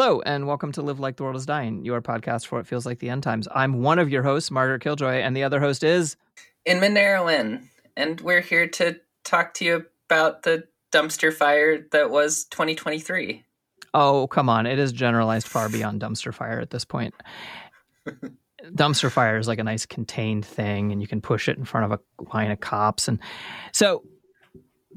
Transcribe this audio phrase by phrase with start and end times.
[0.00, 2.86] Hello, and welcome to Live Like the World is Dying, your podcast for it feels
[2.86, 3.48] like the end times.
[3.52, 6.16] I'm one of your hosts, Margaret Killjoy, and the other host is
[6.68, 7.64] Inmn Neruin,
[7.96, 13.44] and we're here to talk to you about the dumpster fire that was 2023.
[13.92, 14.66] Oh, come on.
[14.66, 17.12] It is generalized far beyond dumpster fire at this point.
[18.66, 21.92] dumpster fire is like a nice contained thing, and you can push it in front
[21.92, 23.08] of a line of cops.
[23.08, 23.18] And
[23.72, 24.04] so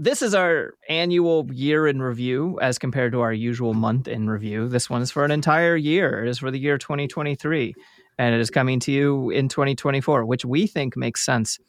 [0.02, 4.68] this is our annual year in review as compared to our usual month in review.
[4.68, 6.26] This one is for an entire year.
[6.26, 7.76] It is for the year 2023,
[8.18, 11.60] and it is coming to you in 2024, which we think makes sense.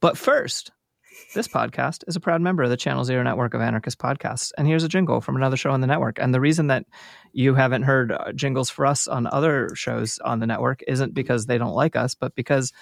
[0.00, 0.72] But first,
[1.34, 4.52] this podcast is a proud member of the Channel Zero network of anarchist podcasts.
[4.58, 6.18] And here's a jingle from another show on the network.
[6.18, 6.86] And the reason that
[7.32, 11.46] you haven't heard uh, jingles for us on other shows on the network isn't because
[11.46, 12.72] they don't like us, but because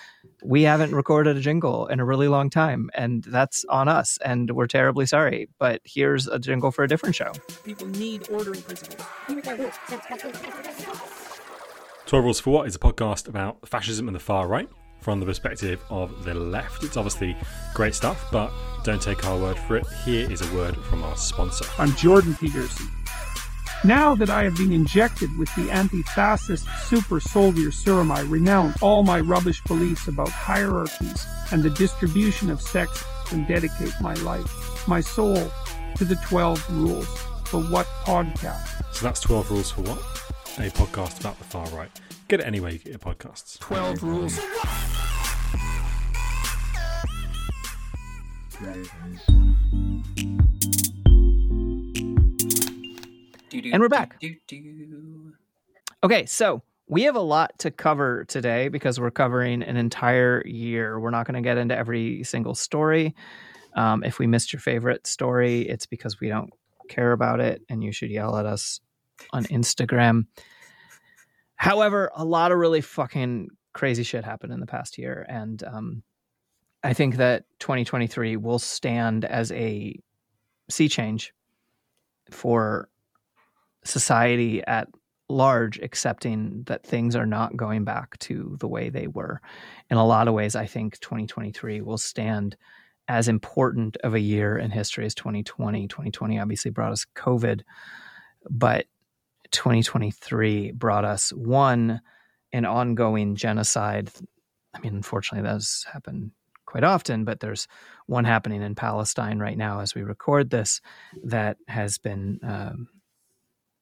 [0.42, 2.90] we haven't recorded a jingle in a really long time.
[2.94, 4.18] And that's on us.
[4.24, 5.48] And we're terribly sorry.
[5.58, 7.32] But here's a jingle for a different show.
[7.64, 9.06] People need ordering principles.
[12.06, 14.70] 12 Rules for What is a podcast about fascism and the far right
[15.00, 16.82] from the perspective of the left.
[16.84, 17.36] It's obviously
[17.74, 18.50] great stuff, but
[18.84, 19.86] don't take our word for it.
[20.04, 21.64] Here is a word from our sponsor.
[21.78, 22.88] I'm Jordan Peterson.
[23.84, 29.04] Now that I have been injected with the anti-fascist super soldier serum, I renounce all
[29.04, 35.00] my rubbish beliefs about hierarchies and the distribution of sex and dedicate my life, my
[35.00, 35.50] soul,
[35.96, 37.06] to the 12 rules
[37.44, 38.94] for what podcast.
[38.94, 39.98] So that's 12 Rules for What?
[40.58, 41.90] A podcast about the far right.
[42.28, 43.58] Get it anyway, you get your podcasts.
[43.58, 44.38] 12 rules.
[53.72, 54.20] And we're back.
[54.20, 55.32] Do, do.
[56.04, 61.00] Okay, so we have a lot to cover today because we're covering an entire year.
[61.00, 63.14] We're not going to get into every single story.
[63.74, 66.50] Um, if we missed your favorite story, it's because we don't
[66.90, 68.80] care about it, and you should yell at us
[69.32, 70.26] on Instagram.
[71.58, 76.02] However, a lot of really fucking crazy shit happened in the past year, and um,
[76.82, 79.98] I think that 2023 will stand as a
[80.70, 81.34] sea change
[82.30, 82.88] for
[83.84, 84.88] society at
[85.28, 89.40] large accepting that things are not going back to the way they were.
[89.90, 92.56] In a lot of ways, I think 2023 will stand
[93.08, 95.88] as important of a year in history as 2020.
[95.88, 97.62] 2020 obviously brought us COVID,
[98.48, 98.86] but
[99.50, 102.00] 2023 brought us one,
[102.52, 104.10] an ongoing genocide.
[104.74, 106.32] I mean, unfortunately, has happened
[106.66, 107.66] quite often, but there's
[108.06, 110.80] one happening in Palestine right now as we record this
[111.24, 112.88] that has been um,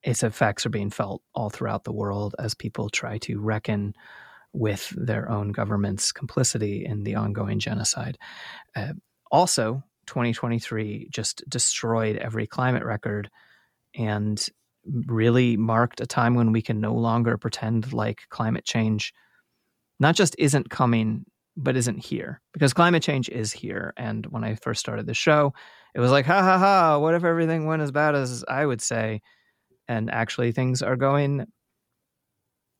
[0.03, 3.93] its effects are being felt all throughout the world as people try to reckon
[4.53, 8.17] with their own government's complicity in the ongoing genocide.
[8.75, 8.93] Uh,
[9.31, 13.29] also, 2023 just destroyed every climate record
[13.95, 14.47] and
[15.05, 19.13] really marked a time when we can no longer pretend like climate change
[19.99, 21.25] not just isn't coming
[21.59, 22.39] but isn't here.
[22.53, 25.53] Because climate change is here and when i first started the show
[25.95, 28.81] it was like ha ha ha what if everything went as bad as i would
[28.81, 29.21] say?
[29.87, 31.45] And actually things are going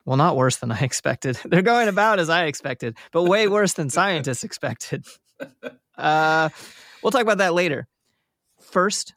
[0.06, 1.38] well not worse than i expected.
[1.46, 5.06] They're going about as i expected but way worse than scientists expected.
[5.98, 6.50] Uh,
[7.02, 7.88] we'll talk about that later.
[8.60, 9.16] First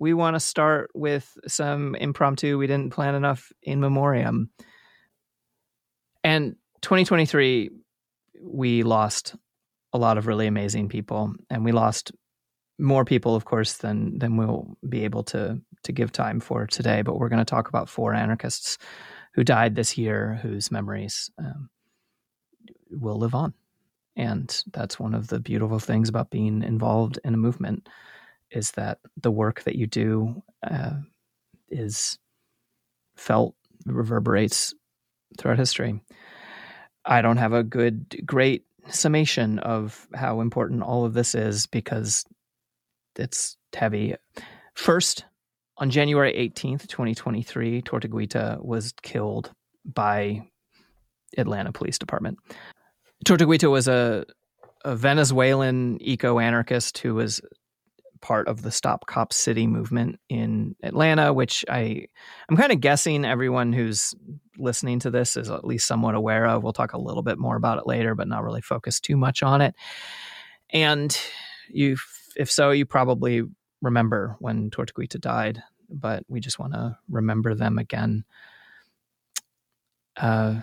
[0.00, 4.50] we want to start with some impromptu we didn't plan enough in memoriam.
[6.24, 7.70] And 2023
[8.42, 9.36] we lost
[9.92, 12.10] a lot of really amazing people and we lost
[12.78, 17.02] more people of course than than we'll be able to to give time for today
[17.02, 18.78] but we're going to talk about four anarchists
[19.34, 21.68] who died this year whose memories um,
[22.90, 23.54] will live on.
[24.16, 27.88] And that's one of the beautiful things about being involved in a movement
[28.50, 30.92] is that the work that you do uh,
[31.68, 32.18] is
[33.16, 33.54] felt
[33.86, 34.74] reverberates
[35.38, 36.00] throughout history
[37.04, 42.24] i don't have a good great summation of how important all of this is because
[43.16, 44.14] it's heavy.
[44.74, 45.24] First,
[45.76, 49.52] on January 18th, 2023, Tortuguita was killed
[49.84, 50.42] by
[51.36, 52.38] Atlanta Police Department.
[53.24, 54.24] Tortuguita was a,
[54.84, 57.40] a Venezuelan eco anarchist who was
[58.20, 62.06] part of the Stop Cop City movement in Atlanta, which I
[62.48, 64.14] I'm kind of guessing everyone who's
[64.58, 66.62] listening to this is at least somewhat aware of.
[66.62, 69.42] We'll talk a little bit more about it later, but not really focus too much
[69.42, 69.74] on it.
[70.70, 71.16] And
[71.68, 71.96] you
[72.36, 73.42] if so, you probably
[73.82, 78.24] remember when Tortuguita died, but we just want to remember them again.
[80.16, 80.60] Uh,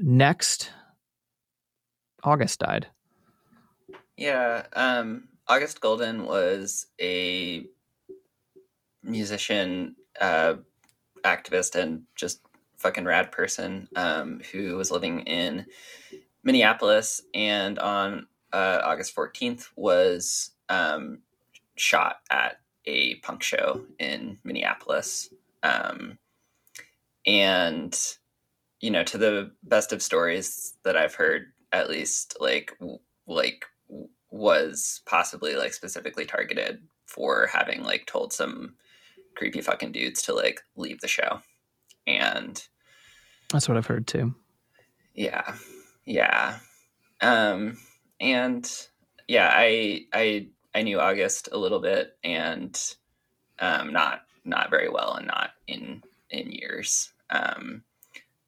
[0.00, 0.70] next,
[2.22, 2.88] August died.
[4.16, 7.66] Yeah, um, August Golden was a
[9.02, 10.54] musician, uh,
[11.24, 12.40] activist and just
[12.78, 15.66] fucking rad person um, who was living in
[16.42, 21.20] Minneapolis, and on uh, August 14th was um,
[21.76, 25.30] shot at a punk show in Minneapolis.
[25.62, 26.18] Um,
[27.26, 27.98] and
[28.80, 32.78] you know, to the best of stories that I've heard, at least like
[33.26, 33.64] like
[34.34, 38.74] was possibly like specifically targeted for having like told some
[39.36, 41.38] creepy fucking dudes to like leave the show.
[42.04, 42.60] And
[43.52, 44.34] That's what I've heard too.
[45.14, 45.54] yeah.
[46.04, 46.58] Yeah.
[47.20, 47.78] Um
[48.20, 48.68] and
[49.28, 52.76] yeah, I I I knew August a little bit and
[53.60, 57.12] um not not very well and not in in years.
[57.30, 57.84] Um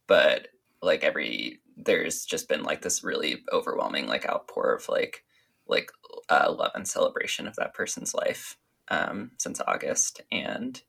[0.09, 0.49] but
[0.83, 5.23] like every there's just been like this really overwhelming like outpour of like
[5.69, 5.91] like
[6.29, 8.57] uh, love and celebration of that person's life
[8.89, 10.83] um since August and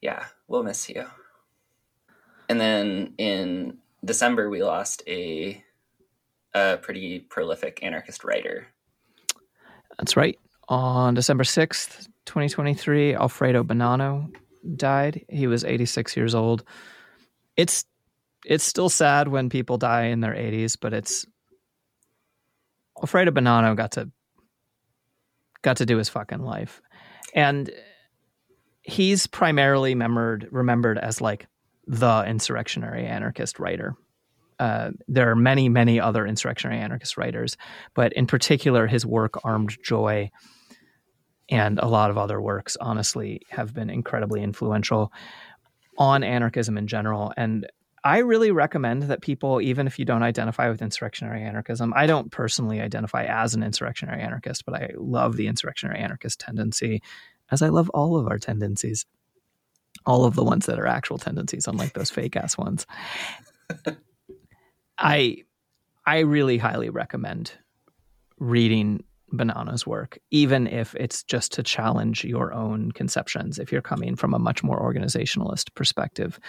[0.00, 1.04] yeah, we'll miss you.
[2.48, 5.62] And then in December, we lost a,
[6.54, 8.68] a pretty prolific anarchist writer.
[9.98, 10.38] That's right.
[10.68, 14.32] On December 6th, 2023, Alfredo Bonanno
[14.76, 15.24] died.
[15.28, 16.64] He was 86 years old.
[17.56, 17.84] It's
[18.44, 21.26] it's still sad when people die in their 80s, but it's
[23.00, 24.10] Alfredo Bonanno got to
[25.62, 26.80] got to do his fucking life.
[27.34, 27.70] And
[28.82, 31.46] he's primarily remembered remembered as like
[31.86, 33.94] the insurrectionary anarchist writer.
[34.58, 37.56] Uh, there are many, many other insurrectionary anarchist writers,
[37.94, 40.30] but in particular, his work Armed Joy
[41.48, 45.12] and a lot of other works, honestly, have been incredibly influential
[45.96, 47.32] on anarchism in general.
[47.36, 47.66] And
[48.04, 52.30] I really recommend that people, even if you don't identify with insurrectionary anarchism, I don't
[52.30, 57.02] personally identify as an insurrectionary anarchist, but I love the insurrectionary anarchist tendency,
[57.50, 59.04] as I love all of our tendencies,
[60.06, 62.86] all of the ones that are actual tendencies, unlike those fake ass ones.
[64.98, 65.44] I
[66.06, 67.52] I really highly recommend
[68.38, 74.16] reading Bonanno's work, even if it's just to challenge your own conceptions, if you're coming
[74.16, 76.40] from a much more organizationalist perspective.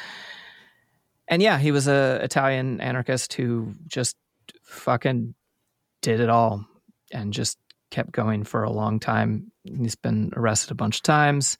[1.29, 4.17] And yeah, he was a Italian anarchist who just
[4.63, 5.35] fucking
[6.01, 6.65] did it all
[7.11, 7.57] and just
[7.91, 9.51] kept going for a long time.
[9.63, 11.57] He's been arrested a bunch of times.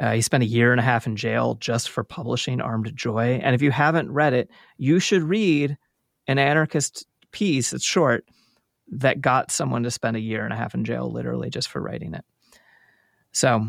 [0.00, 3.40] Uh, he spent a year and a half in jail just for publishing Armed Joy.
[3.42, 5.76] And if you haven't read it, you should read
[6.26, 7.72] an anarchist piece.
[7.72, 8.24] It's short
[8.90, 11.80] that got someone to spend a year and a half in jail, literally just for
[11.80, 12.24] writing it.
[13.32, 13.68] So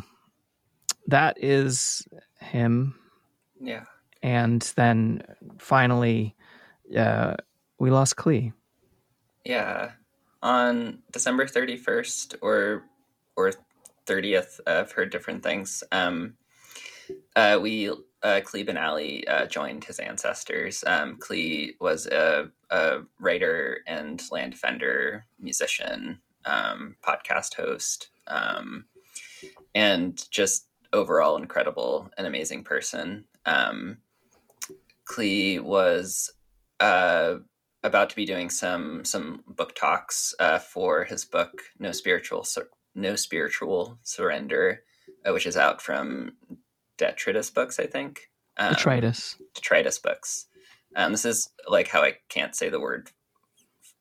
[1.08, 2.08] that is
[2.40, 2.96] him.
[3.60, 3.86] Yeah.
[4.26, 5.22] And then
[5.60, 6.36] finally,
[6.98, 7.36] uh,
[7.78, 8.54] we lost Klee.
[9.44, 9.92] Yeah.
[10.42, 12.86] On December 31st or
[13.36, 13.54] or
[14.08, 15.84] 30th, I've heard different things.
[15.92, 16.34] Um,
[17.36, 20.84] uh, we uh, Benally uh, joined his ancestors.
[20.88, 28.86] Um, Klee was a, a, writer and land defender, musician, um, podcast host, um,
[29.76, 33.26] and just overall incredible and amazing person.
[33.46, 33.98] Um,
[35.10, 36.32] Klee was
[36.80, 37.36] uh,
[37.84, 42.70] about to be doing some some book talks uh, for his book No Spiritual Sur-
[42.96, 44.84] No Spiritual Surrender,
[45.26, 46.34] uh, which is out from
[46.98, 48.30] Detritus Books, I think.
[48.58, 49.36] Um, Detritus.
[49.54, 50.48] Detritus Books.
[50.96, 53.10] Um, this is like how I can't say the word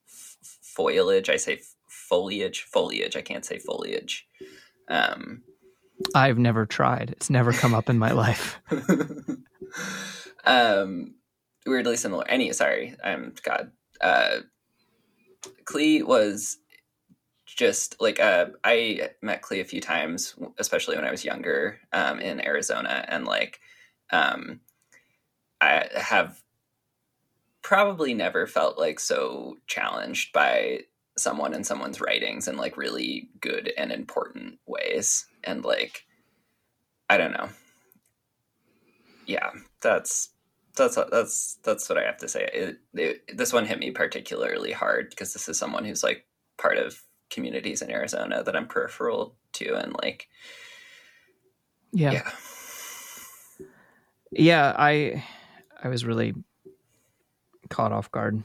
[0.09, 1.29] f- foliage.
[1.29, 3.17] I say foliage, foliage.
[3.17, 4.27] I can't say foliage.
[4.89, 5.43] Um,
[6.15, 7.11] I've never tried.
[7.11, 8.61] It's never come up in my life.
[10.45, 11.15] um,
[11.67, 12.27] weirdly similar.
[12.29, 13.73] Any, sorry, I'm God.
[14.01, 14.39] Uh,
[15.65, 16.59] Klee was
[17.47, 22.21] just like uh, I met Klee a few times, especially when I was younger um,
[22.21, 23.61] in Arizona, and like
[24.11, 24.61] um,
[25.61, 26.43] I have
[27.63, 30.81] probably never felt like so challenged by
[31.17, 36.05] someone and someone's writings in like really good and important ways, and like
[37.09, 37.51] I don't know,
[39.27, 40.31] yeah, that's
[40.77, 42.49] that's that's that's what I have to say.
[42.53, 46.27] It, it, this one hit me particularly hard because this is someone who's like
[46.59, 47.01] part of
[47.31, 50.29] communities in Arizona that I'm peripheral to, and like,
[51.93, 52.31] yeah, yeah,
[54.31, 54.75] yeah.
[54.77, 55.25] I
[55.83, 56.35] I was really
[57.71, 58.43] caught off guard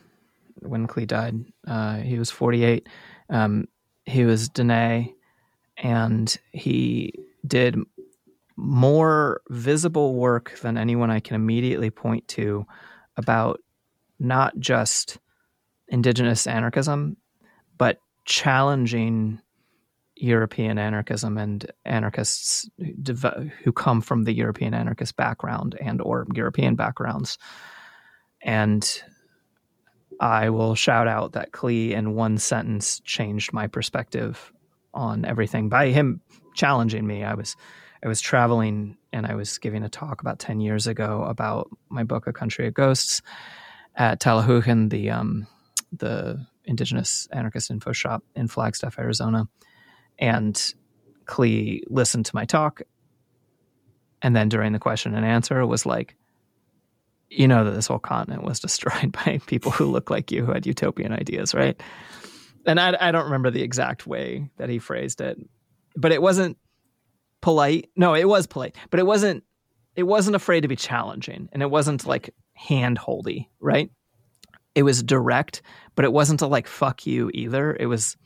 [0.60, 1.46] when Klee died.
[1.68, 2.88] Uh, he was 48.
[3.30, 3.68] Um,
[4.06, 5.14] he was Dene,
[5.78, 7.14] and he
[7.46, 7.76] did
[8.60, 12.66] more visible work than anyone I can immediately point to
[13.16, 13.62] about
[14.20, 15.18] not just
[15.88, 17.18] indigenous anarchism,
[17.78, 19.40] but challenging
[20.16, 22.70] European anarchism and anarchists
[23.64, 27.38] who come from the European anarchist background and or European backgrounds.
[28.42, 29.02] And
[30.20, 34.52] I will shout out that Klee in one sentence changed my perspective
[34.94, 36.20] on everything by him
[36.56, 37.24] challenging me.
[37.24, 37.56] I was
[38.04, 42.04] I was traveling and I was giving a talk about 10 years ago about my
[42.04, 43.22] book A Country of Ghosts
[43.96, 45.48] at Taala Hooghan, the um,
[45.92, 49.48] the indigenous anarchist info shop in Flagstaff, Arizona.
[50.18, 50.56] And
[51.26, 52.82] Klee listened to my talk
[54.22, 56.16] and then during the question and answer it was like
[57.30, 60.52] you know that this whole continent was destroyed by people who look like you who
[60.52, 61.80] had utopian ideas, right?
[62.66, 65.38] And I, I don't remember the exact way that he phrased it,
[65.96, 66.58] but it wasn't
[67.42, 67.90] polite.
[67.96, 69.44] No, it was polite, but it wasn't.
[69.96, 73.92] It wasn't afraid to be challenging, and it wasn't like handholdy, right?
[74.76, 75.62] It was direct,
[75.96, 77.76] but it wasn't a like "fuck you" either.
[77.78, 78.18] It was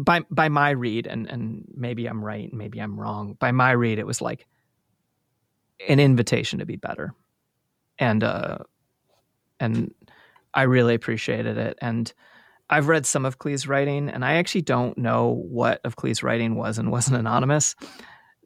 [0.00, 3.34] by by my read, and and maybe I'm right, maybe I'm wrong.
[3.38, 4.46] By my read, it was like
[5.88, 7.14] an invitation to be better
[7.98, 8.58] and uh,
[9.60, 9.94] and
[10.52, 11.78] I really appreciated it.
[11.80, 12.12] And
[12.70, 16.54] I've read some of Klee's writing, and I actually don't know what of Klee's writing
[16.54, 17.74] was and wasn't anonymous.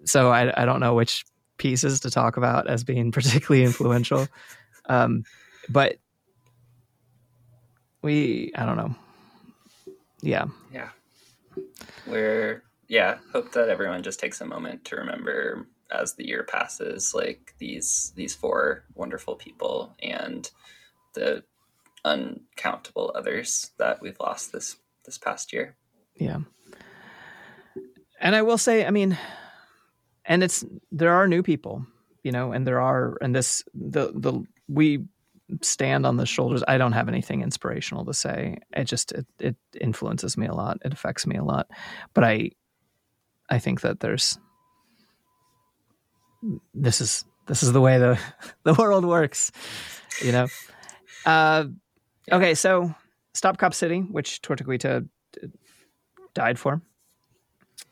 [0.04, 1.24] So I, I don't know which
[1.56, 4.28] pieces to talk about as being particularly influential.
[4.88, 5.24] Um,
[5.68, 5.98] but
[8.02, 8.94] we, I don't know.
[10.20, 10.46] Yeah.
[10.72, 10.88] Yeah.
[12.06, 17.14] We're, yeah, hope that everyone just takes a moment to remember as the year passes
[17.14, 20.50] like these these four wonderful people and
[21.14, 21.42] the
[22.04, 25.76] uncountable others that we've lost this this past year.
[26.16, 26.38] Yeah.
[28.20, 29.16] And i will say i mean
[30.24, 31.86] and it's there are new people
[32.24, 35.04] you know and there are and this the the we
[35.62, 36.62] stand on the shoulders.
[36.68, 38.58] I don't have anything inspirational to say.
[38.72, 40.78] It just it, it influences me a lot.
[40.84, 41.68] It affects me a lot.
[42.14, 42.50] But i
[43.48, 44.38] i think that there's
[46.74, 48.18] this is this is the way the
[48.64, 49.50] the world works,
[50.22, 50.48] you know.
[51.24, 51.64] Uh,
[52.32, 52.94] okay, so
[53.34, 55.08] Stop Cop City, which Tortuguita
[56.34, 56.80] died for,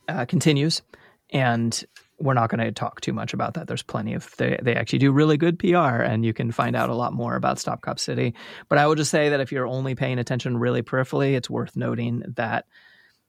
[0.09, 0.83] uh, continues,
[1.31, 1.85] and
[2.19, 3.67] we're not going to talk too much about that.
[3.67, 6.89] There's plenty of they they actually do really good PR, and you can find out
[6.89, 8.35] a lot more about Stop Cop City.
[8.69, 11.77] But I will just say that if you're only paying attention really peripherally, it's worth
[11.77, 12.65] noting that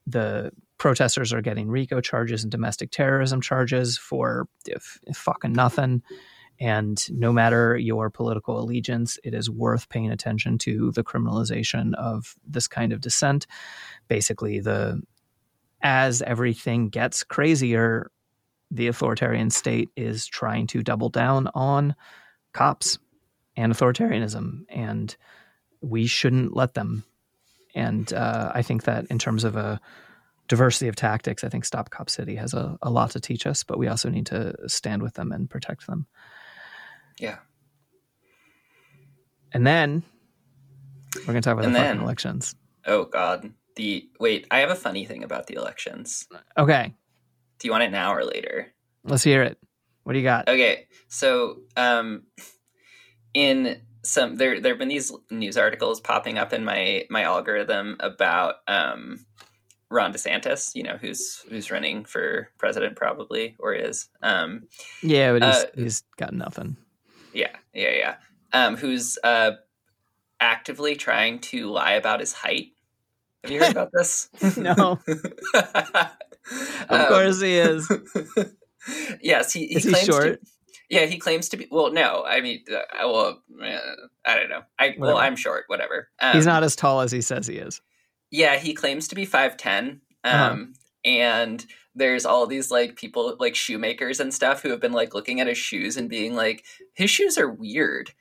[0.06, 6.02] the protesters are getting RICO charges and domestic terrorism charges for if, if fucking nothing.
[6.60, 12.36] And no matter your political allegiance, it is worth paying attention to the criminalization of
[12.48, 13.46] this kind of dissent.
[14.08, 15.02] Basically, the
[15.82, 18.12] as everything gets crazier,
[18.72, 21.96] the authoritarian state is trying to double down on
[22.54, 22.98] cops
[23.56, 25.16] and authoritarianism, and
[25.82, 27.04] we shouldn't let them.
[27.76, 29.80] And uh, I think that in terms of a
[30.48, 33.64] diversity of tactics, I think Stop Cop City has a, a lot to teach us,
[33.64, 36.08] but we also need to stand with them and protect them.
[37.20, 37.38] Yeah.
[39.54, 40.04] And then
[41.16, 42.56] we're going to talk about And the then- elections.
[42.86, 43.52] Oh God.
[43.76, 46.28] The wait, I have a funny thing about the elections.
[46.58, 46.96] Okay,
[47.60, 48.74] Do you want it now or later?
[49.04, 49.60] let's hear it.
[50.04, 50.48] What do you got?
[50.50, 52.24] Okay, so um,
[53.36, 57.98] in some there there have been these news articles popping up in my my algorithm
[58.00, 59.24] about um,
[59.92, 64.10] Ron DeSantis, you know, who's who's running for president probably or is.
[64.24, 64.68] Um,
[65.04, 66.78] Yeah, but he's, Uh, he's got nothing.
[67.38, 68.16] Yeah, yeah, yeah.
[68.54, 69.52] Um, who's uh,
[70.40, 72.68] actively trying to lie about his height.
[73.44, 74.30] Have you heard about this?
[74.58, 75.00] No.
[75.54, 76.12] of
[76.90, 77.92] Of course he is.
[79.22, 80.24] yes, he, he Is he claims short?
[80.42, 80.48] To,
[80.90, 81.68] yeah, he claims to be.
[81.70, 83.78] Well, no, I mean, uh, well, uh,
[84.26, 84.62] I don't know.
[84.80, 85.66] I well, I'm short.
[85.68, 86.08] Whatever.
[86.22, 87.82] Um, he's not as tall as he says he is.
[88.32, 90.02] Yeah, he claims to be five ten.
[90.24, 90.66] Um, Uh-huh.
[91.06, 91.66] and
[91.98, 95.48] there's all these like people like shoemakers and stuff who have been like looking at
[95.48, 96.64] his shoes and being like,
[96.94, 98.12] his shoes are weird.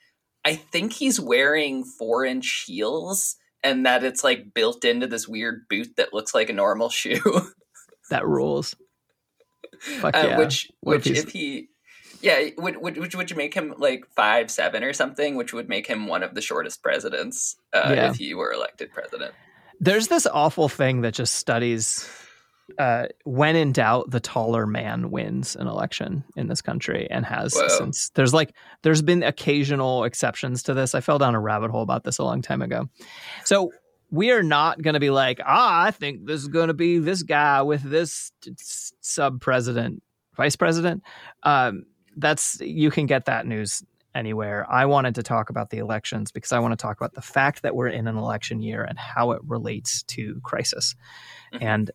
[0.45, 3.37] I think he's wearing four inch heels.
[3.62, 7.21] And that it's like built into this weird boot that looks like a normal shoe.
[8.11, 8.76] That rules.
[9.80, 11.68] Fuck Uh, which What which he's- if he
[12.23, 15.87] yeah would, would which would make him like five seven or something which would make
[15.87, 18.11] him one of the shortest presidents uh, Yeah.
[18.11, 19.35] if he were elected president
[19.80, 22.09] There's this awful thing that just studies
[22.78, 27.54] uh, when in doubt, the taller man wins an election in this country and has
[27.54, 27.68] Whoa.
[27.68, 28.11] since.
[28.11, 30.94] There's like there's been occasional exceptions to this.
[30.94, 32.88] I fell down a rabbit hole about this a long time ago.
[33.44, 33.73] So
[34.11, 36.99] we are not going to be like, ah, I think this is going to be
[36.99, 38.32] this guy with this
[39.00, 40.02] sub president,
[40.37, 41.02] vice president.
[41.42, 43.82] Um, that's you can get that news
[44.14, 44.66] anywhere.
[44.68, 47.62] I wanted to talk about the elections because I want to talk about the fact
[47.62, 50.96] that we're in an election year and how it relates to crisis.
[51.52, 51.62] Mhm.
[51.62, 51.90] And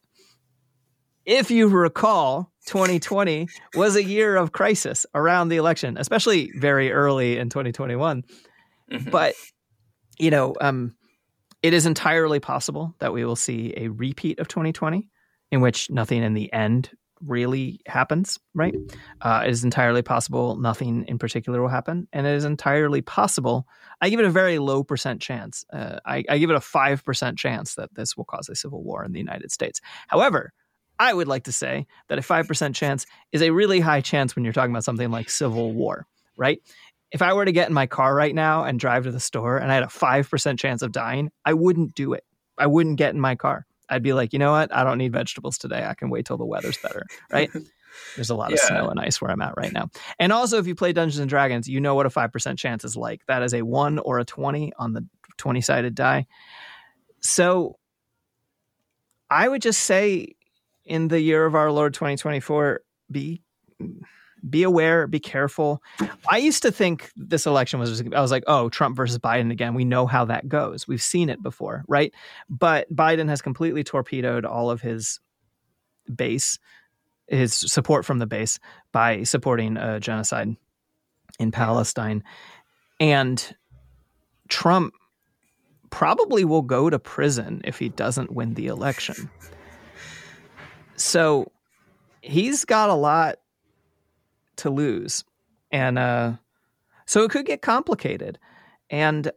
[1.25, 7.37] if you recall, 2020 was a year of crisis around the election, especially very early
[7.37, 8.23] in 2021.
[8.91, 9.11] Mhm.
[9.11, 9.35] But
[10.19, 10.95] you know, um,
[11.63, 15.07] it is entirely possible that we will see a repeat of 2020,
[15.51, 18.39] in which nothing in the end really happens.
[18.53, 18.75] Right?
[19.21, 23.67] Uh, it is entirely possible nothing in particular will happen, and it is entirely possible.
[24.01, 25.65] I give it a very low percent chance.
[25.71, 28.83] Uh, I, I give it a five percent chance that this will cause a civil
[28.83, 29.81] war in the United States.
[30.07, 30.53] However,
[31.01, 34.45] I would like to say that a 5% chance is a really high chance when
[34.45, 36.05] you're talking about something like civil war,
[36.37, 36.61] right?
[37.11, 39.57] If I were to get in my car right now and drive to the store
[39.57, 42.23] and I had a 5% chance of dying, I wouldn't do it.
[42.59, 43.65] I wouldn't get in my car.
[43.89, 44.71] I'd be like, you know what?
[44.73, 45.83] I don't need vegetables today.
[45.83, 47.49] I can wait till the weather's better, right?
[48.15, 48.67] There's a lot of Yeah.
[48.67, 49.89] snow and ice where I'm at right now.
[50.19, 52.95] And also, if you play Dungeons and Dragons, you know what a 5% chance is
[52.95, 53.25] like.
[53.25, 55.03] That is a 1 or a 20 on the
[55.37, 56.27] 20 sided die.
[57.21, 57.79] So
[59.31, 60.35] I would just say
[60.85, 63.41] in the year of our Lord 2024, be
[64.49, 65.83] be aware, be careful.
[66.27, 69.73] I used to think this election was I was like, oh, Trump versus Biden again.
[69.75, 70.87] We know how that goes.
[70.87, 72.13] We've seen it before, right?
[72.49, 75.19] But Biden has completely torpedoed all of his
[76.13, 76.57] base,
[77.27, 78.59] his support from the base
[78.91, 80.55] by supporting a genocide
[81.39, 82.23] in Palestine.
[82.99, 83.55] And
[84.49, 84.93] Trump
[85.91, 89.29] probably will go to prison if he doesn't win the election.
[91.03, 91.51] So
[92.21, 93.37] he's got a lot
[94.57, 95.23] to lose.
[95.71, 96.33] And uh,
[97.05, 98.37] so it could get complicated.
[98.89, 99.31] And uh,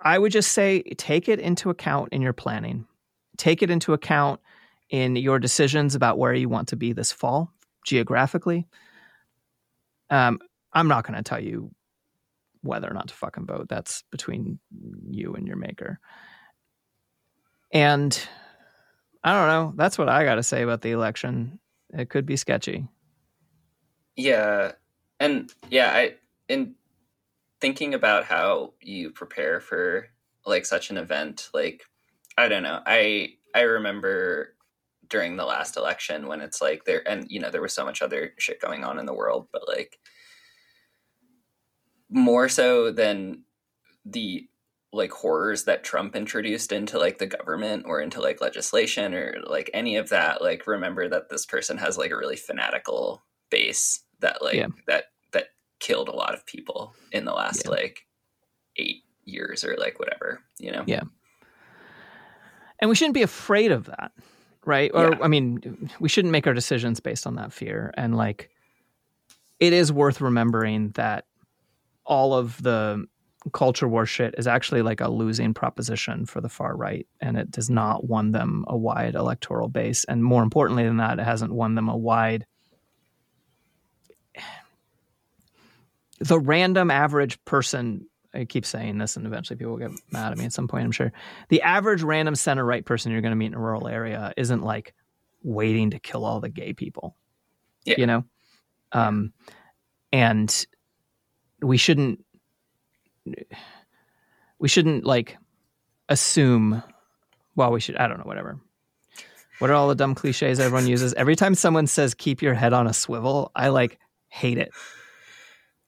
[0.00, 2.86] I would just say take it into account in your planning,
[3.36, 4.40] take it into account
[4.90, 7.50] in your decisions about where you want to be this fall
[7.84, 8.66] geographically.
[10.10, 10.38] Um,
[10.72, 11.70] I'm not going to tell you
[12.62, 13.68] whether or not to fucking vote.
[13.68, 14.58] That's between
[15.10, 15.98] you and your maker.
[17.72, 18.18] And
[19.24, 19.72] I don't know.
[19.76, 21.58] That's what I got to say about the election.
[21.94, 22.86] It could be sketchy.
[24.16, 24.72] Yeah.
[25.18, 26.14] And yeah, I
[26.48, 26.74] in
[27.60, 30.08] thinking about how you prepare for
[30.44, 31.82] like such an event, like
[32.36, 32.80] I don't know.
[32.84, 34.54] I I remember
[35.08, 38.02] during the last election when it's like there and you know there was so much
[38.02, 39.98] other shit going on in the world, but like
[42.10, 43.44] more so than
[44.04, 44.46] the
[44.94, 49.70] like horrors that Trump introduced into like the government or into like legislation or like
[49.74, 54.42] any of that like remember that this person has like a really fanatical base that
[54.42, 54.68] like Yeah.
[54.86, 55.46] that that
[55.80, 57.70] killed a lot of people in the last Yeah.
[57.72, 58.06] like
[58.76, 60.84] 8 years or like whatever, you know.
[60.86, 61.02] Yeah.
[62.78, 64.12] And we shouldn't be afraid of that,
[64.64, 64.90] right?
[64.94, 65.18] Or Yeah.
[65.22, 67.92] I mean, we shouldn't make our decisions based on that fear.
[67.96, 68.50] And like,
[69.60, 71.26] it is worth remembering that
[72.04, 73.06] all of the
[73.52, 77.50] culture war shit is actually like a losing proposition for the far right, and it
[77.50, 80.04] does not won them a wide electoral base.
[80.04, 82.46] And more importantly than that, it hasn't won them a wide.
[86.20, 90.38] The random average person I keep saying this, and eventually people will get mad at
[90.38, 91.12] me at some point, I'm sure.
[91.48, 94.62] The average random center right person you're going to meet in a rural area isn't
[94.62, 94.94] like
[95.42, 97.16] waiting to kill all the gay people.
[97.84, 97.94] Yeah.
[97.98, 98.24] You know?
[98.92, 99.32] Um,
[100.12, 100.66] and
[101.62, 102.24] we shouldn't,
[104.58, 105.36] we shouldn't like
[106.08, 106.82] assume,
[107.56, 108.58] well, we should, I don't know, whatever.
[109.58, 111.14] What are all the dumb cliches everyone uses?
[111.14, 114.70] Every time someone says keep your head on a swivel, I like hate it.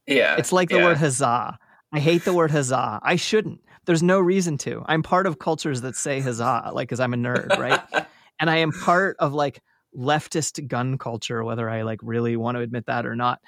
[0.07, 0.37] Yeah.
[0.37, 0.85] It's like the yeah.
[0.85, 1.59] word huzzah.
[1.93, 3.01] I hate the word huzzah.
[3.03, 3.61] I shouldn't.
[3.87, 4.85] There's no reason to.
[4.87, 7.81] I'm part of cultures that say huzzah, like, because I'm a nerd, right?
[8.41, 9.63] and I am part of like
[9.97, 13.41] leftist gun culture, whether I like really want to admit that or not.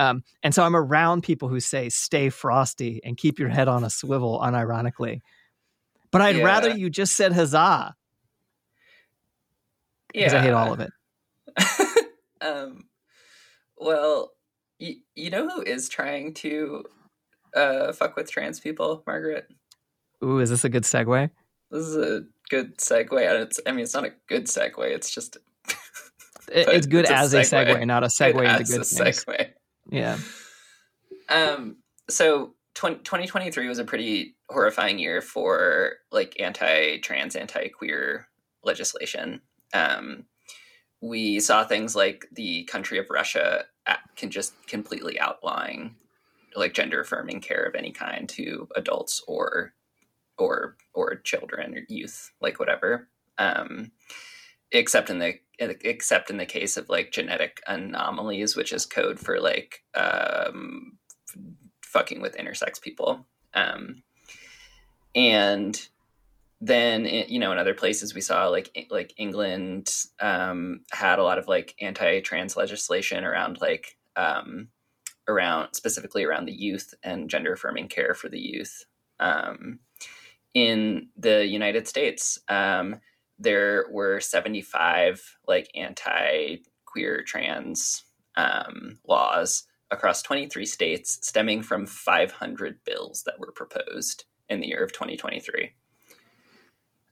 [0.00, 3.84] Um, and so I'm around people who say stay frosty and keep your head on
[3.84, 5.20] a swivel, unironically.
[6.10, 6.44] But I'd Yeah.
[6.44, 7.94] rather you just said huzzah
[10.12, 10.90] because I hate all of it.
[12.40, 12.84] um,
[13.76, 14.32] well,
[14.78, 16.84] you, you know who is trying to
[17.54, 19.46] uh, fuck with trans people, Margaret?
[20.24, 21.30] Ooh, is this a good segue?
[21.70, 23.12] This is a good segue.
[23.30, 24.78] And it's, I mean, it's not a good segue.
[24.78, 25.36] It's just
[25.68, 25.76] It-
[26.68, 27.66] it's good it's as a segue.
[27.66, 29.24] segue, not a segue good into good things.
[29.24, 29.50] segue.
[29.90, 30.18] Yeah.
[31.28, 31.76] Um,
[32.08, 38.26] so 20, 2023 was a pretty horrifying year for like anti-trans, anti-queer
[38.64, 39.40] legislation.
[39.74, 40.24] Um,
[41.00, 43.64] we saw things like the country of Russia
[44.16, 45.96] can just completely outlawing
[46.54, 49.72] like gender affirming care of any kind to adults or
[50.36, 53.08] or or children or youth, like whatever.
[53.38, 53.92] Um,
[54.72, 59.40] except in the except in the case of like genetic anomalies, which is code for
[59.40, 60.98] like um,
[61.82, 63.26] fucking with intersex people.
[63.54, 64.02] Um,
[65.14, 65.88] and
[66.62, 71.38] then you know in other places we saw like like England um, had a lot
[71.38, 74.68] of like anti-trans legislation around like um,
[75.26, 78.84] around specifically around the youth and gender affirming care for the youth.
[79.18, 79.80] Um,
[80.52, 83.00] in the United States, um,
[83.40, 88.04] there were 75 like anti queer trans
[88.36, 94.84] um, laws across 23 states stemming from 500 bills that were proposed in the year
[94.84, 95.72] of 2023.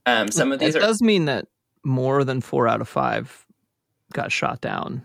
[0.07, 1.47] Um, some of these it are, does mean that
[1.85, 3.45] more than four out of five
[4.13, 5.03] got shot down.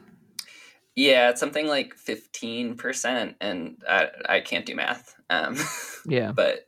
[0.96, 5.16] yeah, it's something like 15%, and I, I can't do math.
[5.30, 5.58] Um,
[6.06, 6.32] Yeah.
[6.34, 6.68] but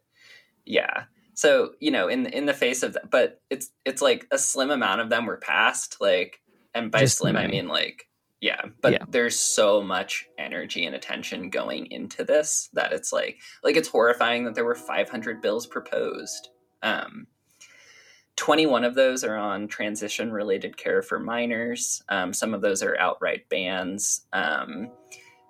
[0.66, 1.04] yeah.
[1.36, 4.72] So, you know, in in the face of that, but it's it's like a slim
[4.72, 6.42] amount of them were passed, like
[6.74, 8.08] and by Just slim I mean like
[8.42, 9.06] yeah, but Yeah.
[9.10, 14.46] there's so much energy and attention going into this that it's like like it's horrifying
[14.46, 16.50] that there were 500 bills proposed.
[16.84, 17.28] Um
[18.36, 22.04] 21 of those are on transition related care for minors.
[22.10, 24.26] Um, some of those are outright bans.
[24.34, 24.90] Um,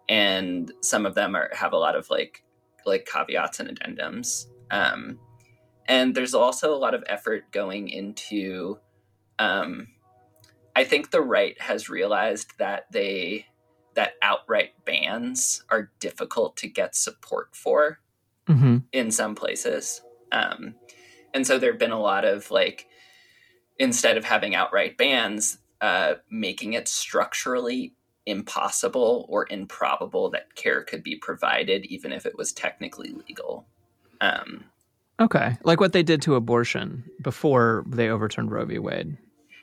[0.08, 2.44] and some of them are have a lot of like
[2.86, 4.46] like caveats and addendums.
[4.70, 5.20] Um,
[5.88, 8.80] and there's also a lot of effort going into
[9.40, 9.88] um,
[10.76, 13.48] I think the right has realized that they
[13.96, 18.00] that outright bans are difficult to get support for
[18.48, 20.02] hmm in some places.
[20.32, 20.76] Um,
[21.34, 22.88] and so there have been a lot of like,
[23.80, 27.94] instead of having outright bans, uh, making it structurally
[28.26, 33.66] impossible or improbable that care could be provided, even if it was technically legal.
[34.22, 34.66] Um,
[35.20, 35.58] Okay.
[35.64, 38.80] Like what they did to abortion before they overturned Roe v.
[38.80, 39.18] Wade.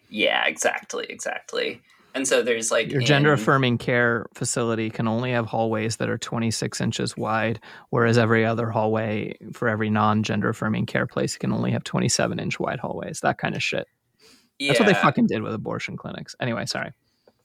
[0.09, 1.81] yeah, exactly, exactly.
[2.15, 6.19] And so there's like Your gender affirming care facility can only have hallways that are
[6.19, 11.53] 26 inches wide, whereas every other hallway for every non gender affirming care place can
[11.53, 13.21] only have 27 inch wide hallways.
[13.21, 13.87] That kind of shit.
[14.61, 16.37] That's what they fucking did with abortion clinics.
[16.39, 16.93] Anyway, sorry.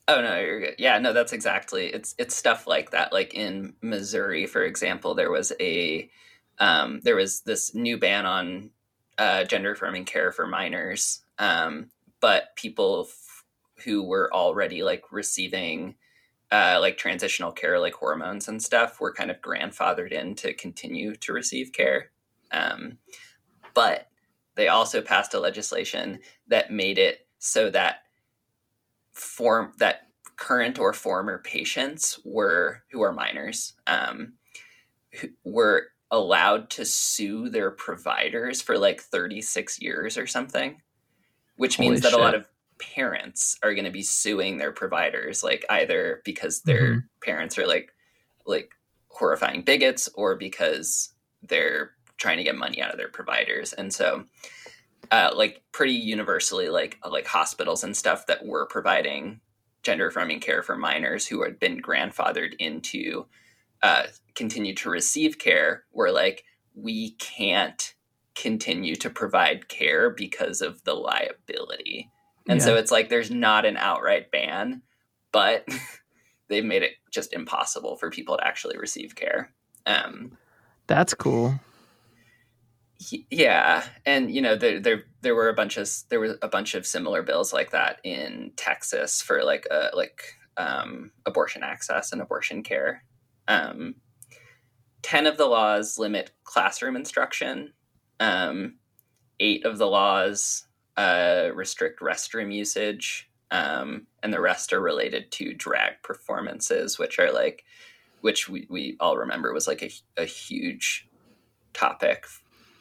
[0.10, 0.76] Oh no, you're good.
[0.78, 1.88] Yeah, no, that's exactly.
[1.88, 3.12] It's it's stuff like that.
[3.12, 6.10] Like in Missouri, for example, there was a
[6.60, 8.72] um, there was this new ban on
[9.17, 11.89] uh, gender affirming care for minors, um,
[12.20, 13.46] but people f-
[13.84, 15.96] who were already like receiving
[16.52, 21.15] uh, like transitional care, like hormones and stuff, were kind of grandfathered in to continue
[21.15, 22.12] to receive care.
[22.52, 22.98] Um,
[23.74, 24.10] but
[24.56, 28.04] they also passed a legislation that made it so that
[29.12, 34.34] form that current or former patients were who are minors um,
[35.20, 40.82] who were allowed to sue their providers for like 36 years or something
[41.58, 42.48] which means Holy that a lot of
[42.80, 47.04] parents are going to be suing their providers like either because their Mhm.
[47.22, 47.93] parents are like
[48.46, 48.72] like
[49.10, 54.26] horrifying bigots or because they're trying to get money out of their providers and so
[55.12, 59.39] uh, like pretty universally like like hospitals and stuff that were providing
[59.84, 63.26] gender affirming care for minors who had been grandfathered into
[63.84, 64.04] uh,
[64.36, 66.44] continue to receive care were like
[66.76, 67.94] we can't
[68.36, 72.12] continue to provide care because of the liability.
[72.50, 74.84] And so it's like there's not an outright ban
[75.32, 75.68] but
[76.50, 79.54] they've made it just impossible for people to actually receive care.
[79.86, 80.38] Um,
[80.88, 81.60] That's cool.
[83.30, 83.84] Yeah.
[84.06, 86.88] And you know there there there were a bunch of there were a bunch of
[86.88, 92.63] similar bills like that in Texas for like uh like um abortion access and abortion
[92.63, 93.04] care
[93.48, 93.96] um
[95.04, 97.74] 10 of the laws limit classroom instruction
[98.20, 98.76] um
[99.40, 105.54] 8 of the laws uh restrict restroom usage um and the rest are related to
[105.54, 107.64] drag performances which are like
[108.22, 111.08] which we, we all remember was like a, a huge
[111.74, 112.26] topic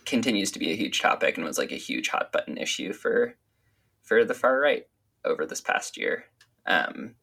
[0.06, 3.34] continues to be a huge topic and was like a huge hot button issue for
[4.02, 4.86] for the far right
[5.24, 6.24] over this past year.
[6.64, 7.16] Um,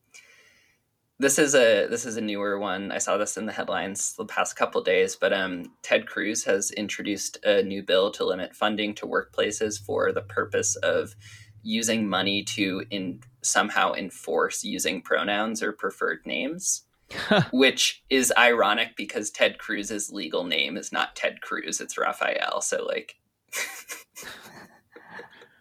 [1.24, 2.92] this is a this is a newer one.
[2.92, 6.70] I saw this in the headlines the past couple days, but um, Ted Cruz has
[6.72, 11.16] introduced a new bill to limit funding to workplaces for the purpose of
[11.64, 16.84] using money to in somehow enforce using pronouns or preferred names
[17.52, 22.62] which is ironic because Ted Cruz's legal name is not Ted Cruz, it's Rafael.
[22.62, 23.16] So, like,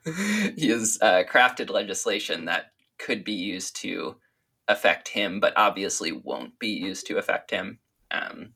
[0.56, 4.16] he has uh, crafted legislation that could be used to
[4.68, 7.78] affect him, but obviously won't be used to affect him.
[8.10, 8.54] Um,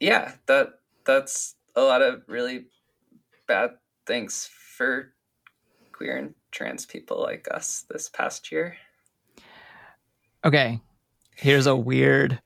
[0.00, 0.68] yeah, that
[1.04, 2.66] that's a lot of really
[3.46, 3.70] bad
[4.06, 5.12] things for
[5.92, 8.76] queer and trans people like us this past year.
[10.44, 10.80] Okay.
[11.36, 12.40] Here's a weird.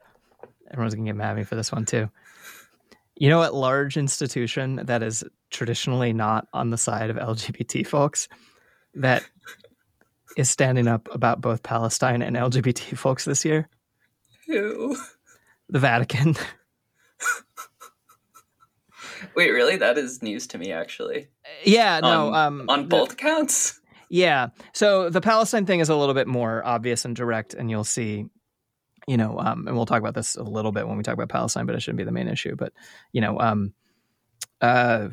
[0.71, 2.11] Everyone's gonna get mad at me for this one too.
[3.15, 8.29] You know what large institution that is traditionally not on the side of LGBT folks
[8.95, 9.25] that
[10.37, 13.69] is standing up about both Palestine and LGBT folks this year?
[14.47, 14.97] Who?
[15.69, 16.37] The Vatican.
[19.35, 19.77] Wait, really?
[19.77, 21.29] That is news to me, actually.
[21.65, 23.81] yeah, no, on, um on the- both accounts.
[24.09, 24.49] Yeah.
[24.73, 28.27] So the Palestine thing is a little bit more obvious and direct, and you'll see,
[29.09, 31.29] you know, um, and we'll talk about this a little bit when we talk about
[31.29, 32.55] Palestine, but it shouldn't be the main issue.
[32.57, 32.73] But,
[33.13, 33.73] you know, um,
[34.61, 35.09] uh,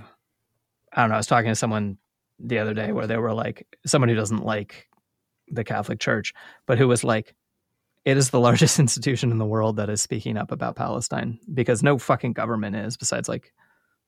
[0.94, 1.16] I don't know.
[1.16, 1.98] I was talking to someone
[2.40, 4.88] the other day where they were like, someone who doesn't like
[5.54, 6.34] the Catholic Church,
[6.66, 7.34] but who was like,
[8.06, 11.84] it is the largest institution in the world that is speaking up about Palestine because
[11.84, 13.54] no fucking government is besides like,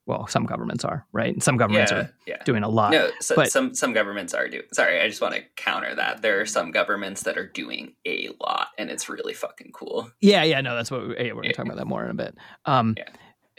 [0.07, 1.33] well, some governments are, right?
[1.33, 2.43] And some governments Yeah, are yeah.
[2.43, 2.91] doing a lot.
[2.91, 4.61] No, so, but- some some governments are doing.
[4.71, 6.21] Sorry, I just want to counter that.
[6.21, 10.11] There are some governments that are doing a lot, and it's really fucking cool.
[10.21, 12.13] Yeah, yeah, no, that's what we, yeah, we're gonna talk about that more in a
[12.13, 12.37] bit.
[12.65, 13.09] Um, Yeah.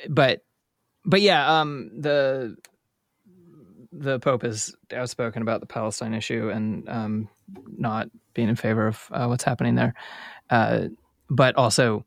[0.08, 0.44] but
[1.04, 2.56] but yeah, um, the
[3.98, 7.28] the Pope is outspoken about the Palestine issue and um,
[7.76, 9.94] not being in favor of uh, what's happening there.
[10.50, 10.88] Uh,
[11.30, 12.04] but also,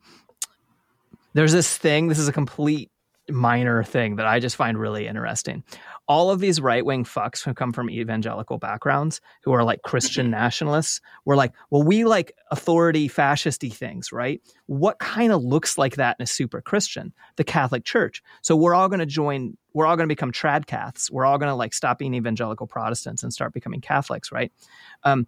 [1.34, 2.08] there's this thing.
[2.08, 2.90] This is a complete
[3.32, 5.64] minor thing that I just find really interesting.
[6.08, 10.32] All of these right wing fucks who come from evangelical backgrounds, who are like Christian
[10.32, 14.42] nationalists, were like, well, we like authority fascisty things, right?
[14.66, 17.14] What kind of looks like that in a super Christian?
[17.36, 18.24] The Catholic Church.
[18.42, 19.58] So we're all going to join.
[19.74, 21.12] We're all going to become tradcaths.
[21.12, 24.52] We're all going to like stop being evangelical Protestants and start becoming Catholics, right?
[25.04, 25.28] Um,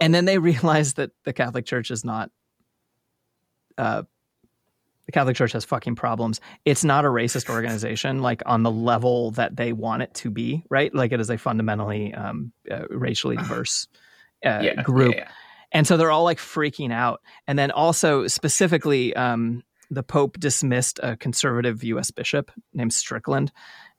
[0.00, 2.30] and then they realize that the Catholic Church is not.
[3.78, 4.02] Uh,
[5.06, 6.40] the Catholic Church has fucking problems.
[6.64, 10.64] It's not a racist organization, like on the level that they want it to be,
[10.70, 10.94] right?
[10.94, 13.88] Like it is a fundamentally um, uh, racially diverse
[14.44, 15.30] uh, yeah, group, yeah, yeah.
[15.72, 17.20] and so they're all like freaking out.
[17.46, 22.10] And then also specifically, um, the Pope dismissed a conservative U.S.
[22.10, 23.52] bishop named Strickland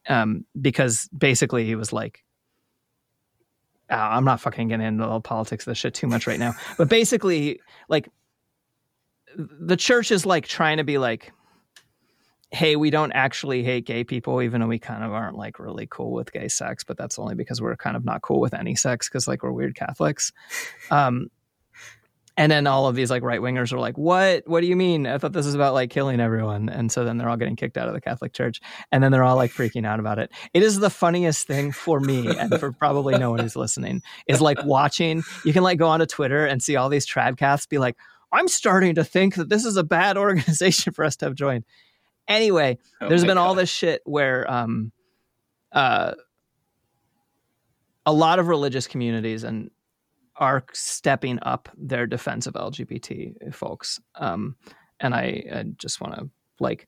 [0.08, 2.23] um, because basically he was like,
[3.89, 6.54] uh, I'm not fucking getting into the politics of this shit too much right now,
[6.77, 8.10] but basically, like,
[9.36, 11.34] the church is like trying to be like,
[12.51, 15.88] hey, we don't actually hate gay people, even though we kind of aren't like really
[15.89, 18.75] cool with gay sex, but that's only because we're kind of not cool with any
[18.75, 20.34] sex because like we're weird Catholics.
[20.89, 21.27] Um,
[22.37, 24.43] and then all of these like right wingers are like, what?
[24.47, 25.05] What do you mean?
[25.05, 26.69] I thought this was about like killing everyone.
[26.69, 28.61] And so then they're all getting kicked out of the Catholic Church.
[28.91, 30.31] And then they're all like freaking out about it.
[30.53, 34.39] It is the funniest thing for me and for probably no one who's listening is
[34.39, 35.23] like watching.
[35.43, 37.97] You can like go onto Twitter and see all these tradcaths be like,
[38.31, 41.65] I'm starting to think that this is a bad organization for us to have joined.
[42.27, 44.93] Anyway, Oh there's been all this shit where um
[45.73, 46.13] uh
[48.05, 49.69] a lot of religious communities and
[50.41, 54.01] are stepping up their defense of LGBT folks.
[54.15, 54.58] Um
[54.99, 56.88] and I, I just want to like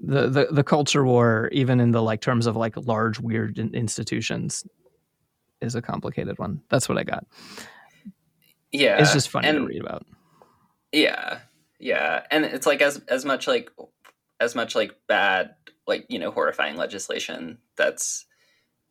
[0.00, 4.64] the, the the culture war even in the like terms of like large weird institutions
[5.60, 6.62] is a complicated one.
[6.68, 7.26] That's what I got.
[8.70, 10.06] Yeah, it's just funny to and- read about.
[10.92, 11.40] Yeah,
[11.78, 13.70] yeah, and it's like as as much like
[14.40, 15.54] as much like bad
[15.86, 18.24] like you know horrifying legislation that's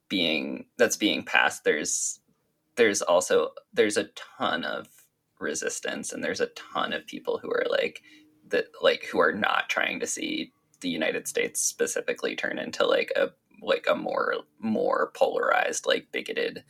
[0.10, 1.64] being that's being passed.
[1.64, 2.20] There's
[2.78, 4.88] there's also there's a ton of
[5.40, 8.02] resistance and there's a ton of people who are like
[8.48, 13.12] that like who are not trying to see the United States specifically turn into like
[13.16, 13.30] a
[13.62, 16.64] like a more more polarized like bigoted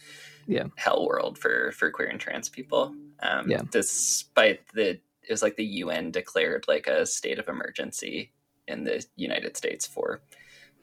[0.47, 0.67] Yeah.
[0.77, 3.61] hell world for for queer and trans people um Yeah.
[3.71, 8.31] despite the it was like the UN declared like a state of emergency
[8.67, 10.21] in the United States for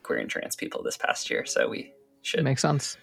[0.02, 2.96] queer and trans people this past year so we should It makes sense.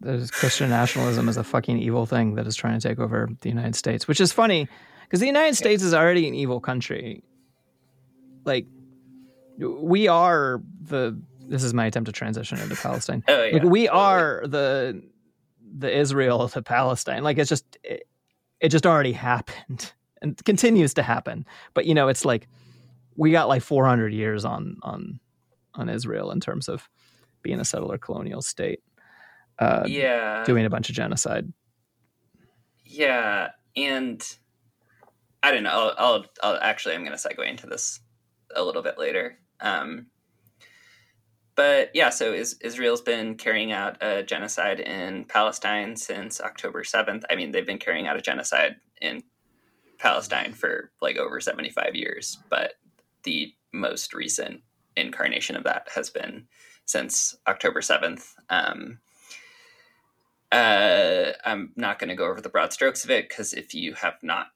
[0.00, 3.48] There's Christian nationalism is a fucking evil thing that is trying to take over the
[3.48, 4.68] United States, which is funny
[5.04, 7.22] because the United States is already an evil country.
[8.44, 8.66] Like,
[9.58, 11.18] we are the.
[11.48, 13.22] This is my attempt to transition into Palestine.
[13.28, 15.00] oh yeah like we are the
[15.78, 17.22] the Israel to Palestine.
[17.22, 18.08] Like it's just it,
[18.60, 21.46] it just already happened and continues to happen.
[21.74, 22.48] But you know, it's like
[23.16, 25.20] we got like 400 years on on
[25.74, 26.88] on Israel in terms of
[27.42, 28.80] being a settler colonial state,
[29.58, 31.52] uh, yeah doing a bunch of genocide.
[32.84, 34.22] Yeah, and
[35.42, 35.70] I don't know.
[35.70, 38.00] I'll, I'll, I'll actually I'm going to segue into this
[38.54, 39.38] a little bit later.
[39.60, 40.06] Um,
[41.56, 47.22] but yeah, so is, Israel's been carrying out a genocide in Palestine since October 7th.
[47.30, 49.22] I mean, they've been carrying out a genocide in
[49.98, 52.74] Palestine for like over 75 years, but
[53.22, 54.60] the most recent
[54.96, 56.46] incarnation of that has been
[56.84, 58.34] since October 7th.
[58.50, 58.98] Um,
[60.56, 63.94] uh, I'm not going to go over the broad strokes of it because if you
[63.94, 64.48] have not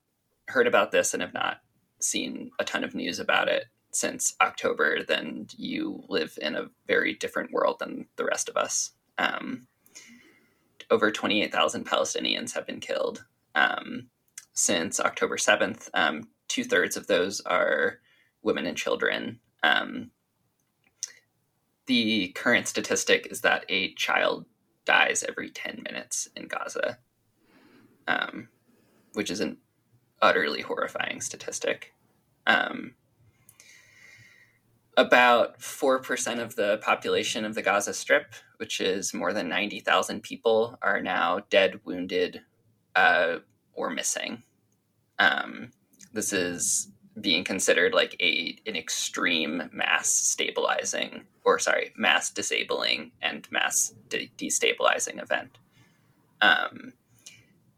[0.49, 1.59] heard about this and have not
[2.01, 7.15] seen a ton of news about it, since October, then you live in a very
[7.15, 8.93] different world than the rest of us.
[9.19, 9.67] Um,
[10.91, 14.09] over 28,000 Palestinians have been killed um,
[14.53, 15.89] since October 7th.
[15.95, 18.01] Um, Two thirds of those are
[18.43, 19.39] women and children.
[19.63, 20.11] Um,
[21.87, 24.47] the current statistic is that a child
[24.85, 26.99] dies every 10 minutes in Gaza,
[28.09, 28.49] um,
[29.13, 29.59] which is an
[30.21, 31.95] utterly horrifying statistic.
[32.47, 32.95] Um,
[34.97, 40.79] about 4% of the population of the Gaza Strip, which is more than 90,000 people,
[40.83, 42.43] are now dead, wounded,
[42.95, 43.37] uh,
[43.73, 44.43] or missing.
[45.19, 45.71] Um,
[46.13, 46.91] this is
[47.21, 54.31] being considered like a an extreme mass stabilizing or sorry mass disabling and mass de-
[54.39, 55.59] destabilizing event.
[56.41, 56.93] Um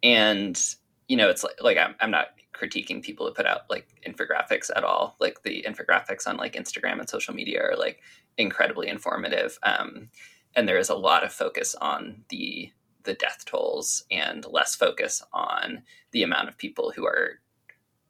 [0.02, 0.60] and
[1.08, 4.70] you know it's like, like I'm, I'm not critiquing people who put out like infographics
[4.74, 5.16] at all.
[5.20, 8.00] Like the infographics on like instagram and social media are like
[8.38, 10.08] incredibly informative um
[10.54, 12.72] and there is a lot of focus on the
[13.04, 17.40] the death tolls and less focus on the amount of people who are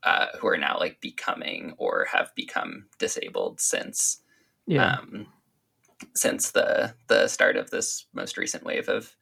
[0.02, 4.22] uh, who are now like becoming or have become disabled since
[4.66, 4.96] Yeah.
[4.98, 5.26] um,
[6.14, 9.14] since the the start of this most recent wave of